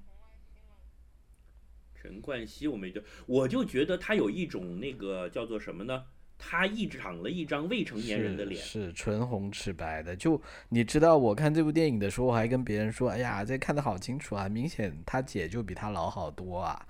[1.95, 6.03] 陈冠希我没觉得，我就觉得他有一种那个叫做什么呢？
[6.37, 10.15] 他一长了一张未成年人的脸，是是唇红齿白的。
[10.15, 16.85] 就你知道，我看这部电影的时候，我还跟别人说：“哎呀，这看得好清楚啊，明显他姐就比他老好多啊。”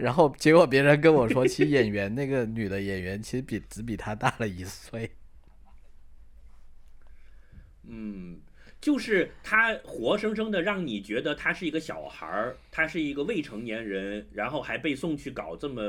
[0.00, 5.10] 然后结果别人跟我说， 其实演员那个女的演员其实比只比他大了一岁。
[7.86, 8.40] 嗯，
[8.80, 15.82] 就是他活生生的让你觉得他是一个小孩儿，他是一个未成年人，然后还被送去搞这么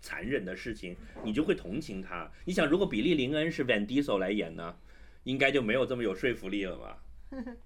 [0.00, 2.30] 残忍的事情，你就会同情他。
[2.44, 4.74] 你想，如果比利林恩是 Van Diesel 来演呢，
[5.24, 7.02] 应该就没有这么有说服力了吧？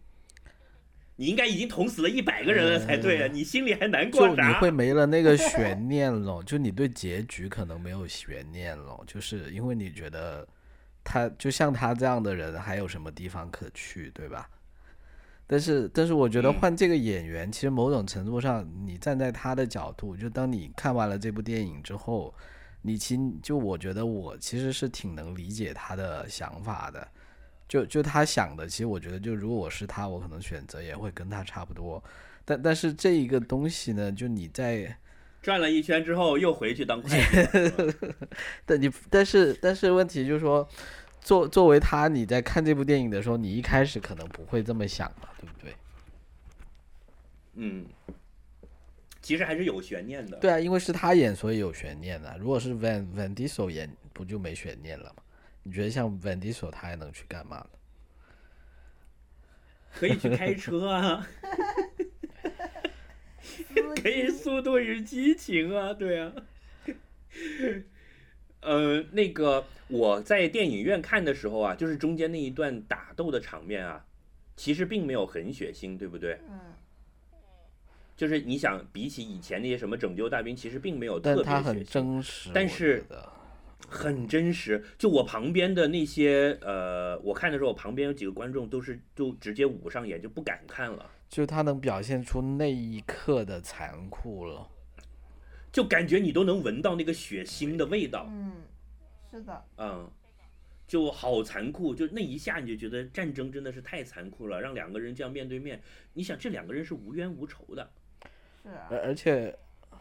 [1.17, 3.29] 你应该已经捅死了一百个人了才对啊！
[3.33, 4.61] 你心里还难就你过啥？
[4.61, 10.47] 会没了那个 悬念了，就你对结局可能没有悬念了，就是因为你觉得
[11.03, 14.49] 他就像他这样的人还有什么地方可去，对吧？
[15.47, 22.35] 但是，但是我觉得嗯换这个演员，其实某种程度上，你站在他的角度，就当你看完了这部电影之后，
[22.83, 27.09] 你其实就我觉得我其实是挺能理解他的想法的。
[27.69, 32.03] 就就他想的，其实我觉得，就如果我是他，我可能选择也会跟他差不多。
[32.45, 34.97] 但但是这一个东西呢，就你在，
[35.43, 37.97] 转了一圈之后又回去当会计。
[38.65, 40.69] 但你但是但是问题就是说，
[41.21, 45.75] 作作为他，你在看这部电影的时候，你一开始可能不会这么想嘛，对不对？
[47.55, 47.85] 嗯，
[49.21, 50.37] 其实还是有悬念的。
[50.37, 52.37] 对啊，因为是他演，所以有悬念的。
[52.39, 55.23] 如果是 Van Van Diesel 演，不就没悬念了吗？
[55.67, 57.71] 你觉得像 Van Diesel 他还能去干嘛呢？
[59.93, 61.27] 可以去开车啊，
[64.01, 66.33] 可以《速度与激情》啊，对啊。
[68.61, 74.07] 呃，那个我在电影院看的时候啊，就是中间那一段打斗的场面啊，
[74.55, 76.39] 其实并没有很血腥，对不对？
[76.49, 76.61] 嗯，
[78.17, 81.93] 就是你想，比起以前那些什么拯救大兵，其实并没有特别但他很血腥。
[81.93, 83.05] 真实，但是
[83.89, 84.85] 很真实。
[84.99, 94.69] 就我旁边的那些呃，我看的时候，我旁边有几个观众都是就直接捂上眼，就不敢看了，就他能表现出那一刻的残酷了。
[95.73, 98.53] 就感觉你都能闻到那个血腥的味道，嗯，
[99.31, 100.11] 是的，嗯，
[100.87, 101.95] 就好残酷。
[101.95, 105.83] 就那一下你就觉得战争真的是太残酷了，让两个人这样面对面，
[106.15, 107.91] 你想这两个人是无冤无仇的，
[108.63, 109.55] 是啊，而而且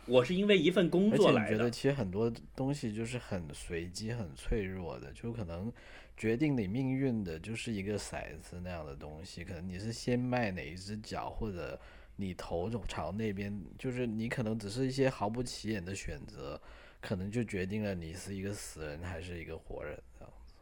[0.07, 5.71] 我是因为一份工作来的，你觉得其实很多东西就是很随机、很脆弱的，就可能
[6.15, 11.79] 决定你命运的就是一个骰子那样的东西，可能你是先迈哪一只脚，或者
[12.17, 16.61] 你头朝那边，就是你可能只是一些毫不起眼的选择，
[17.01, 19.99] 可能就决定了你是一个死人还是一个活人。
[20.17, 20.53] 这样子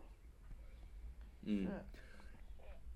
[1.43, 1.67] 嗯。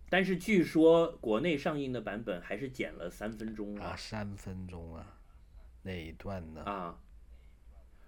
[0.10, 5.17] 但是据说国内上映的版本还是剪了三分钟啊，啊三分钟啊，
[5.88, 6.62] 那一段呢？
[6.66, 7.00] 啊，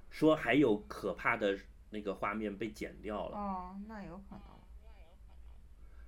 [0.10, 1.58] 说还有可怕的
[1.90, 4.42] 那个画面被剪掉了，哦，那有可能，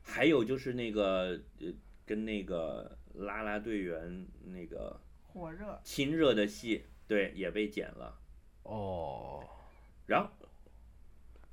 [0.03, 1.67] 还有就是那个呃
[2.05, 4.99] 跟那个啦啦队员那个
[5.33, 8.19] 火热，亲热的戏，对，也被剪了。
[8.63, 9.43] 哦，
[10.05, 10.29] 然后，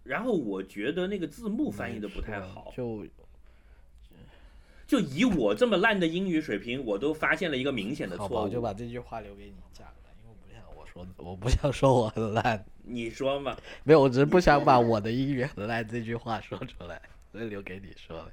[0.03, 3.07] 然后我觉得那个字幕翻译的不太好，就
[4.87, 8.45] 就以我这么烂的英语水平，我都发现了一个明显的好吧，错误。
[8.45, 9.87] 我就把这句话留给你讲
[11.05, 12.65] 说我不想说我很烂。
[12.83, 13.57] 你说嘛？
[13.85, 18.33] 没有，我只是不想把我的英语很烂这句话说出来，所以留给你说了。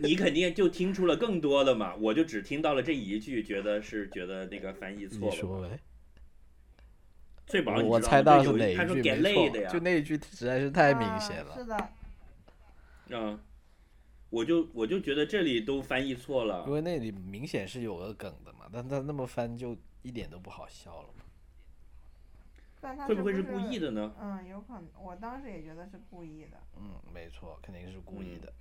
[0.00, 5.40] 你肯定就听出了更多的嘛，我就只听到了这一句，觉得是觉得那个翻译错了你。
[5.40, 5.78] 说呗，
[7.46, 11.54] 最宝，你我知道吗猜到是就有一他说哪一句，get 没 laid 呀错，就那一句实在是太明啊显了。
[11.54, 11.88] 是的，
[13.10, 13.38] 嗯，
[14.30, 16.72] 我就我就觉得这里都翻译错了因。
[16.72, 21.24] 为那里明显是有个梗的嘛，但他那么翻就一点都不好笑了嘛。
[22.80, 23.78] 但他会不会是是故意？
[23.78, 24.14] 的呢？
[24.20, 26.56] 嗯，有可能，我当时也觉得是故意的。
[26.78, 28.52] 嗯，没错，肯定是故意嗯的。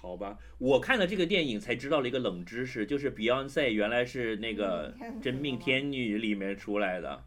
[0.00, 7.24] 好吧，我看了这个电影才知道了一个冷知识，就是 Beyonce 原来是那个嗯《真命天天女》里面出来的，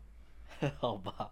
[0.77, 1.31] 好吧，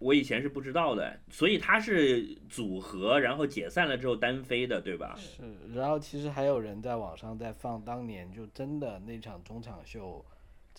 [0.00, 5.14] 我以前是不知道的，所以他是组合，然后解散了之后单飞的，对吧？
[5.16, 5.42] 是。
[5.72, 10.24] 然后其实还有人在网上在放当年就真的那场中场秀《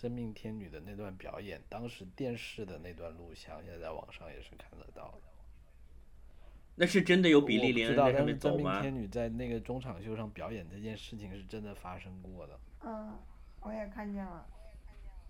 [0.04, 5.32] 真命天女》的那段表演，当时电视的那段录像，现在在网上也是看得到的。
[6.74, 8.82] 那是真的有比利不知道，林恩在上但是真命面走吗？
[8.82, 12.60] 天女在那个中场秀上表演这件事情是真的发生过的。
[12.82, 13.18] 嗯，
[13.62, 14.46] 我也看见了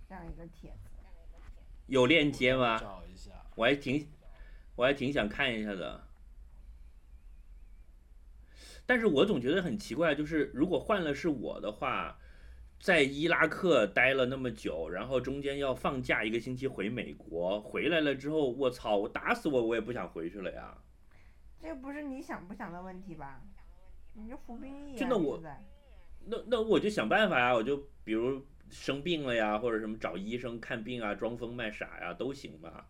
[0.08, 0.90] 这样一个帖子。
[1.86, 2.76] 有链接吗？
[2.76, 3.30] 找一下。
[3.54, 4.08] 我还挺，
[4.74, 6.02] 我还挺想看一下的。
[8.84, 12.18] 但是我总觉得很奇怪，就是如果换了是我的话，
[12.78, 20.76] 在伊拉克待了那么久，然后中间要放假一个星期回美国，回来了之后，我操，我打死我我也不想回去了呀。
[21.60, 23.40] 这不是你想不想的问题吧？
[24.12, 24.98] 你就服兵役啊！
[24.98, 25.64] 真的我现在
[26.26, 32.88] 那那我就想办法呀，我就比如生病了呀，或者什么找医生看病啊，装疯卖傻呀，都行吧。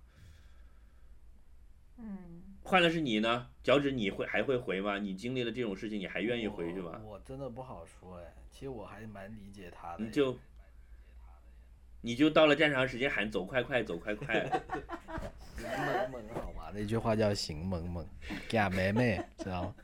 [1.96, 4.98] 嗯，换了是你呢，脚趾你会还会回吗？
[4.98, 6.98] 你经历了这种事情，你还愿意回去吗？
[7.04, 10.04] 我我真的不好说哎，其实我还蛮理解他的。
[10.04, 10.38] 你就
[12.00, 14.40] 你就到了战场时间喊走快快走快快，
[15.56, 16.72] 行猛猛好吧？
[16.74, 18.08] 那句话叫行猛猛，
[18.48, 19.74] 假妹妹知道吗？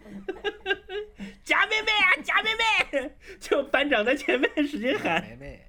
[1.45, 5.67] 假妹妹啊假妹妹， 就班长在前面使劲喊，妹妹，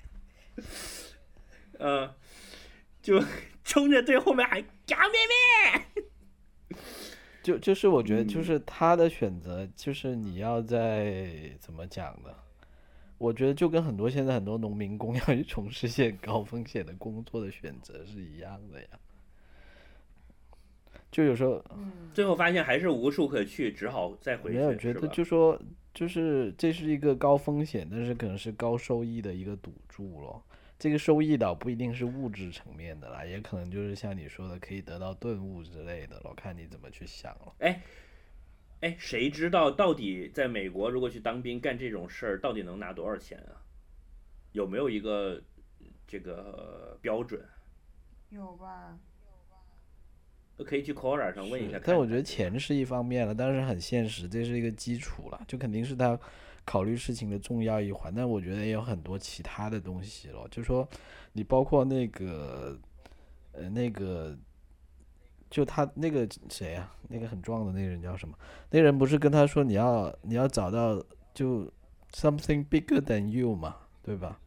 [1.78, 2.14] 嗯，
[3.01, 3.22] 就
[3.66, 5.86] 冲着最后面喊假妹妹。
[7.44, 12.30] 就就是我觉得就嗯是他的选择，就是你要在怎么讲呢？
[13.18, 18.88] 我觉得就跟很多现在很多农民工 要去从事一些高风险的工作的选择是一样的呀。
[21.12, 24.58] 就有时候嗯，最后发现还是无处可去，只好再回去。
[24.58, 25.60] 没有觉得就说
[25.94, 30.42] 就是这是一个高风险，但是可能是高收益的一个赌注咯。
[30.82, 37.53] 这个收益倒不一定是物质层面的啦，也可能就是像你说的，可以得到顿悟之类的我，看你怎么去想了。
[37.59, 37.79] 哎，
[38.79, 43.61] 哎谁知道到底在美国如果去当兵干这种事儿，到底能拿多少钱啊？
[44.53, 45.39] 有没有一个
[46.07, 47.39] 这个标准？
[48.32, 48.97] 有吧？
[50.57, 56.19] 都可以去 Quora 上问一下但我觉得钱是一方面了，但是很现实，这是一个基础了，就肯定是他
[56.66, 58.14] 考虑事情的重要一环。
[58.14, 60.88] 但我觉得也有很多其他的东西咯，就说
[61.34, 62.78] 你包括那个
[63.51, 64.38] 呃那个，
[65.49, 68.36] 就他那个谁啊，那个很壮的那个人叫什么？
[68.70, 71.03] 那个人不是跟他说你要你要找到
[71.34, 71.72] 就
[72.14, 74.39] something bigger than you 嘛，对吧？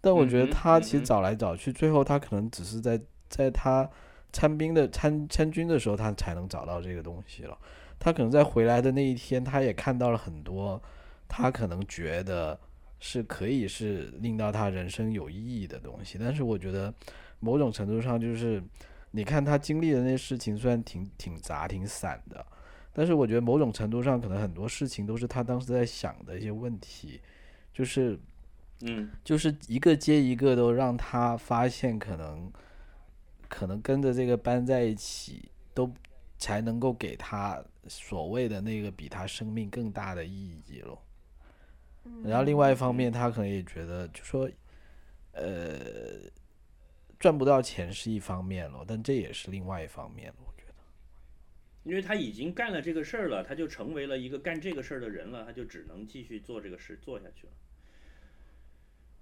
[0.00, 3.88] 但我觉得他其实找来找去，最后他可能只是在在他
[4.32, 7.56] 参兵的参参军的时候，他才能找到这个东西了。
[8.00, 10.82] 他可能在回来的那一天，他也看到了很多
[11.34, 12.60] 他可能觉得
[13.00, 16.18] 是可以是令到他人生有意义的东西。
[16.20, 16.92] 但是我觉得
[17.40, 18.62] 某种程度上，就是
[19.12, 22.44] 你看他经历的那些事情，虽然挺挺杂、挺散的，
[22.92, 27.18] 但是我觉得某种程度上，可能很多事情都是他当时在想的一些问题，
[27.72, 28.20] 就是
[28.82, 29.10] 嗯。
[29.24, 32.52] 就是一个接一个都让他发现，可能
[33.48, 35.90] 可能跟着这个班在一起，都
[36.36, 40.82] 才能够给他所谓的那个比他生命更大的意义
[42.04, 42.28] 了。
[42.28, 44.50] 然后另外一方面，他可能也觉得，就说，
[45.32, 46.20] 呃，
[47.18, 50.36] 赚不到钱是一方面了，但这也是另外一方面了。
[50.38, 50.74] 我觉得，
[51.84, 57.52] 因为他已经干了这个事儿了，他就成为了一个干这个事儿的人了，他就只能继续做这个事做下去了。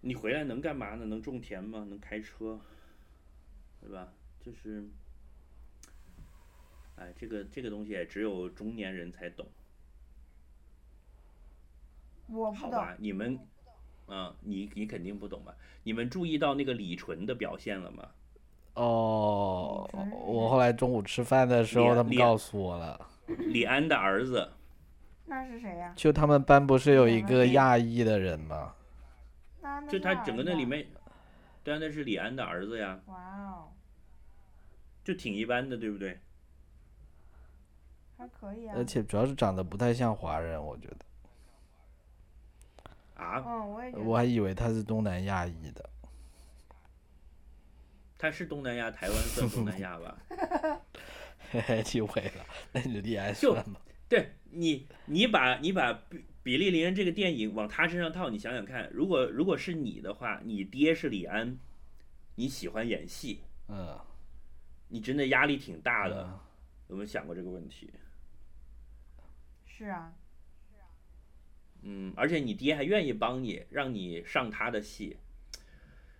[0.01, 1.05] 你回来能干嘛呢？
[1.05, 1.87] 能种田吗？
[1.89, 2.59] 能开车，
[3.81, 4.13] 对吧？
[4.43, 4.83] 就是，
[6.97, 9.47] 哎，这个这个东西也只有中年人才懂，
[12.31, 12.95] 我不懂，好吧？
[12.99, 13.39] 你们，
[14.09, 15.55] 嗯、你你肯定不懂吧？
[15.83, 18.09] 你们注意到那个李纯的表现了吗？
[18.75, 19.89] 哦
[20.25, 24.49] 我后来中午吃饭的时候，他们告诉我了，李安的儿子，
[25.27, 28.75] 那是谁呀、就他们班不是有一个亚裔的人吗？
[29.89, 30.87] 就他整个那里面，
[31.65, 33.69] 对啊，那是李安的儿子呀，哇哦，
[35.05, 36.19] 就挺一般的，对不对？
[38.17, 38.75] 还可以啊。
[38.77, 40.97] 而且主要是长得不太像华人，我觉得，
[43.21, 44.05] 啊，嗯，我也觉得。
[44.05, 45.91] 我还以为他是东南亚裔的。
[48.19, 50.19] 他是东南亚，台湾算东南亚吧？
[51.51, 53.81] 嘿嘿，体会了，那你厉害就算吗？
[54.09, 61.59] 对你，你把你把比比利林恩这个电影往他身上套，你想想看，如果如果是你的话，你爹是李安，
[62.35, 63.99] 你喜欢演戏，嗯，
[64.89, 66.25] 你真的压力挺大的。
[66.25, 66.39] 嗯
[66.91, 67.89] 有没有想过这个问题？
[69.65, 70.13] 是啊，
[71.83, 75.17] 嗯，而且你爹还愿意帮你，让你上他的戏，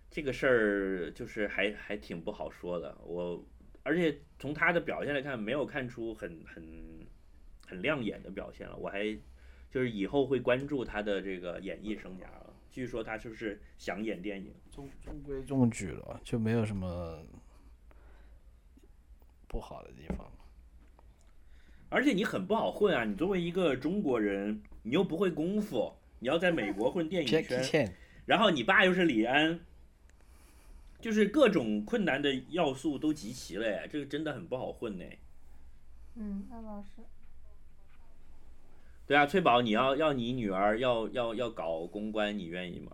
[0.09, 2.97] 这个事儿就是还还挺不好说的。
[3.05, 3.43] 我
[3.83, 7.07] 而且从他的表现来看，没有看出很很
[7.67, 8.75] 很亮眼的表现了。
[8.75, 9.05] 我还
[9.69, 12.53] 就是以后会关注他的这个演艺生涯了。
[12.71, 17.21] 据说他就是想演电影，中中规中矩了，就没有什么
[19.47, 20.31] 不好的地方。
[21.89, 23.03] 而且你很不好混啊！
[23.03, 27.93] 你作为一个中国人，你又不会功夫，你要在美国混电影圈，
[28.25, 29.59] 然后你爸又是李安，
[30.99, 35.05] 就是各种困难的要素都集齐了哎，这个真的很不好混呢。
[36.15, 37.01] 嗯，那倒是。
[39.07, 42.91] 对啊，翠宝，你要要你女儿要要要搞公关，你愿意吗？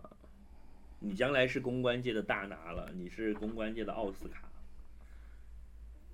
[1.00, 4.47] 你将来是公关界的大拿了，你是公关界的奥斯卡。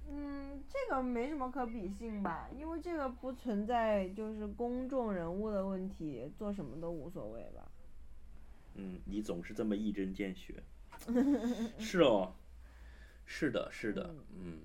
[0.08, 7.70] 嗯，这个没什么可比性吧，因为这个不存在就是公众人物的问题，做什么都无所谓吧。
[8.74, 10.62] 嗯，你总是这么一针见血。
[11.78, 12.34] 是哦，
[13.24, 14.60] 是的，是的，嗯，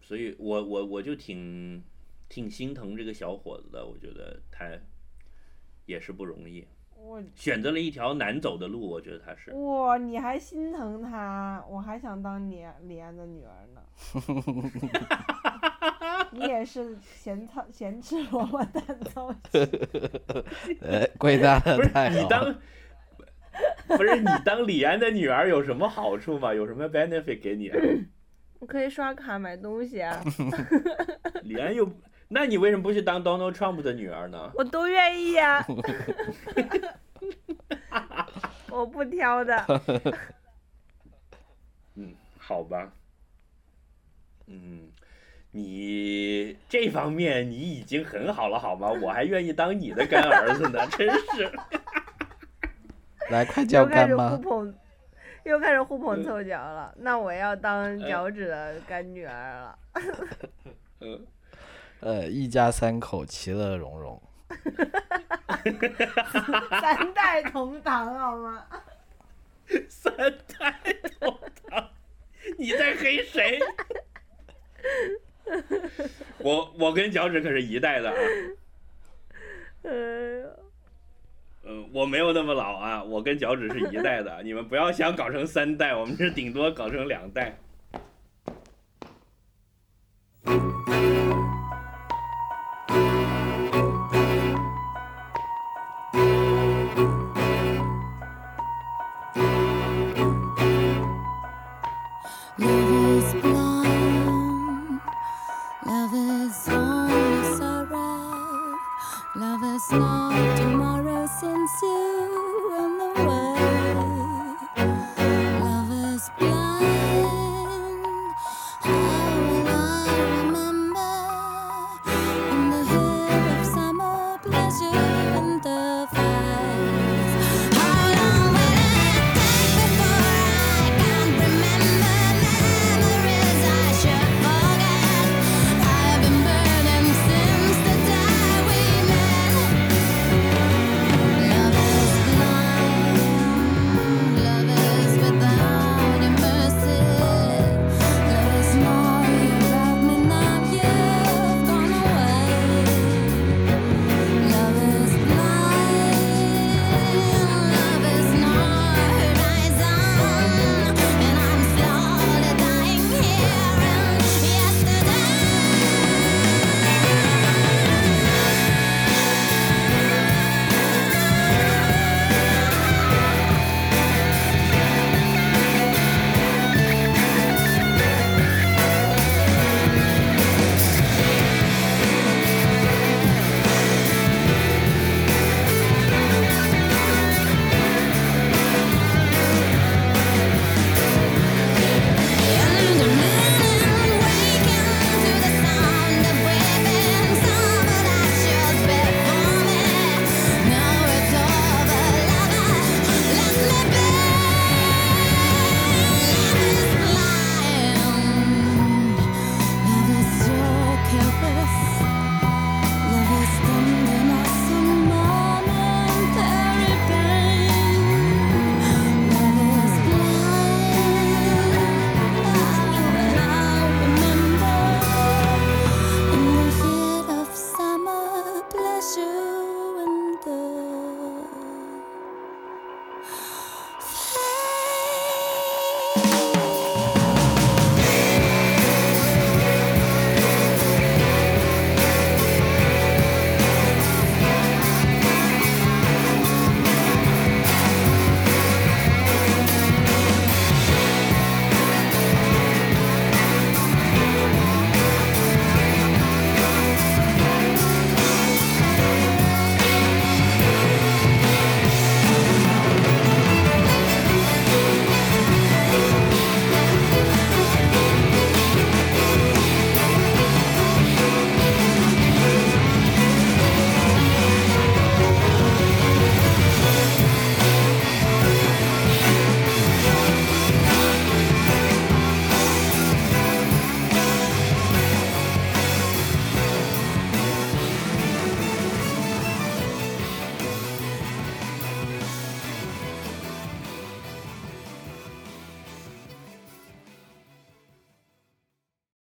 [0.00, 1.82] 所以我我我就挺
[2.28, 4.66] 挺心疼这个小伙子的，我觉得他
[5.86, 6.66] 也是不容易，
[7.04, 9.50] 我选择了一条难走的路，我觉得他是。
[9.52, 13.82] 哇，你还心疼他，我还想当李李安的女儿呢。
[16.30, 19.68] 你也是咸操咸吃萝卜淡操心。
[20.80, 22.22] 呃，贵大的不是太好了。
[22.22, 22.54] 你当，
[23.98, 26.54] 不是你当李安的女儿有什么好处吗？
[26.54, 27.78] 有什么 benefit 给你啊？
[28.60, 30.22] 我可以刷卡买东西啊，
[31.42, 31.84] 李安又，
[32.34, 34.50] 那你为什么不去当 Donald Trump 的女儿呢？
[34.54, 35.64] 我都愿意啊。
[38.70, 39.64] 我不挑的。
[41.94, 42.90] 嗯，好吧。
[44.46, 44.88] 嗯，
[45.50, 48.90] 你这方面你已经很好了，好吗？
[49.02, 51.52] 我还愿意当你的干儿子呢，真是。
[53.30, 54.36] 来，快叫又开始互干妈。
[54.38, 54.74] 捧，
[55.44, 56.94] 又开始互捧嗯凑脚了。
[56.96, 59.78] 那我要当脚趾的干女儿了。
[61.00, 61.26] 嗯，
[62.02, 64.20] 呃，一家三口其乐融融。
[66.80, 68.66] 三代同堂好吗？
[69.88, 70.82] 三代
[71.20, 71.38] 同
[71.68, 71.88] 堂，
[72.58, 73.60] 你在黑谁？
[76.38, 78.16] 我我跟脚趾可是一代的啊。
[79.82, 80.42] 呃，
[81.62, 87.56] 嗯，我没有那么老啊，我跟脚趾是一代的，你们不要想搞成三代，我们这顶多搞成两代。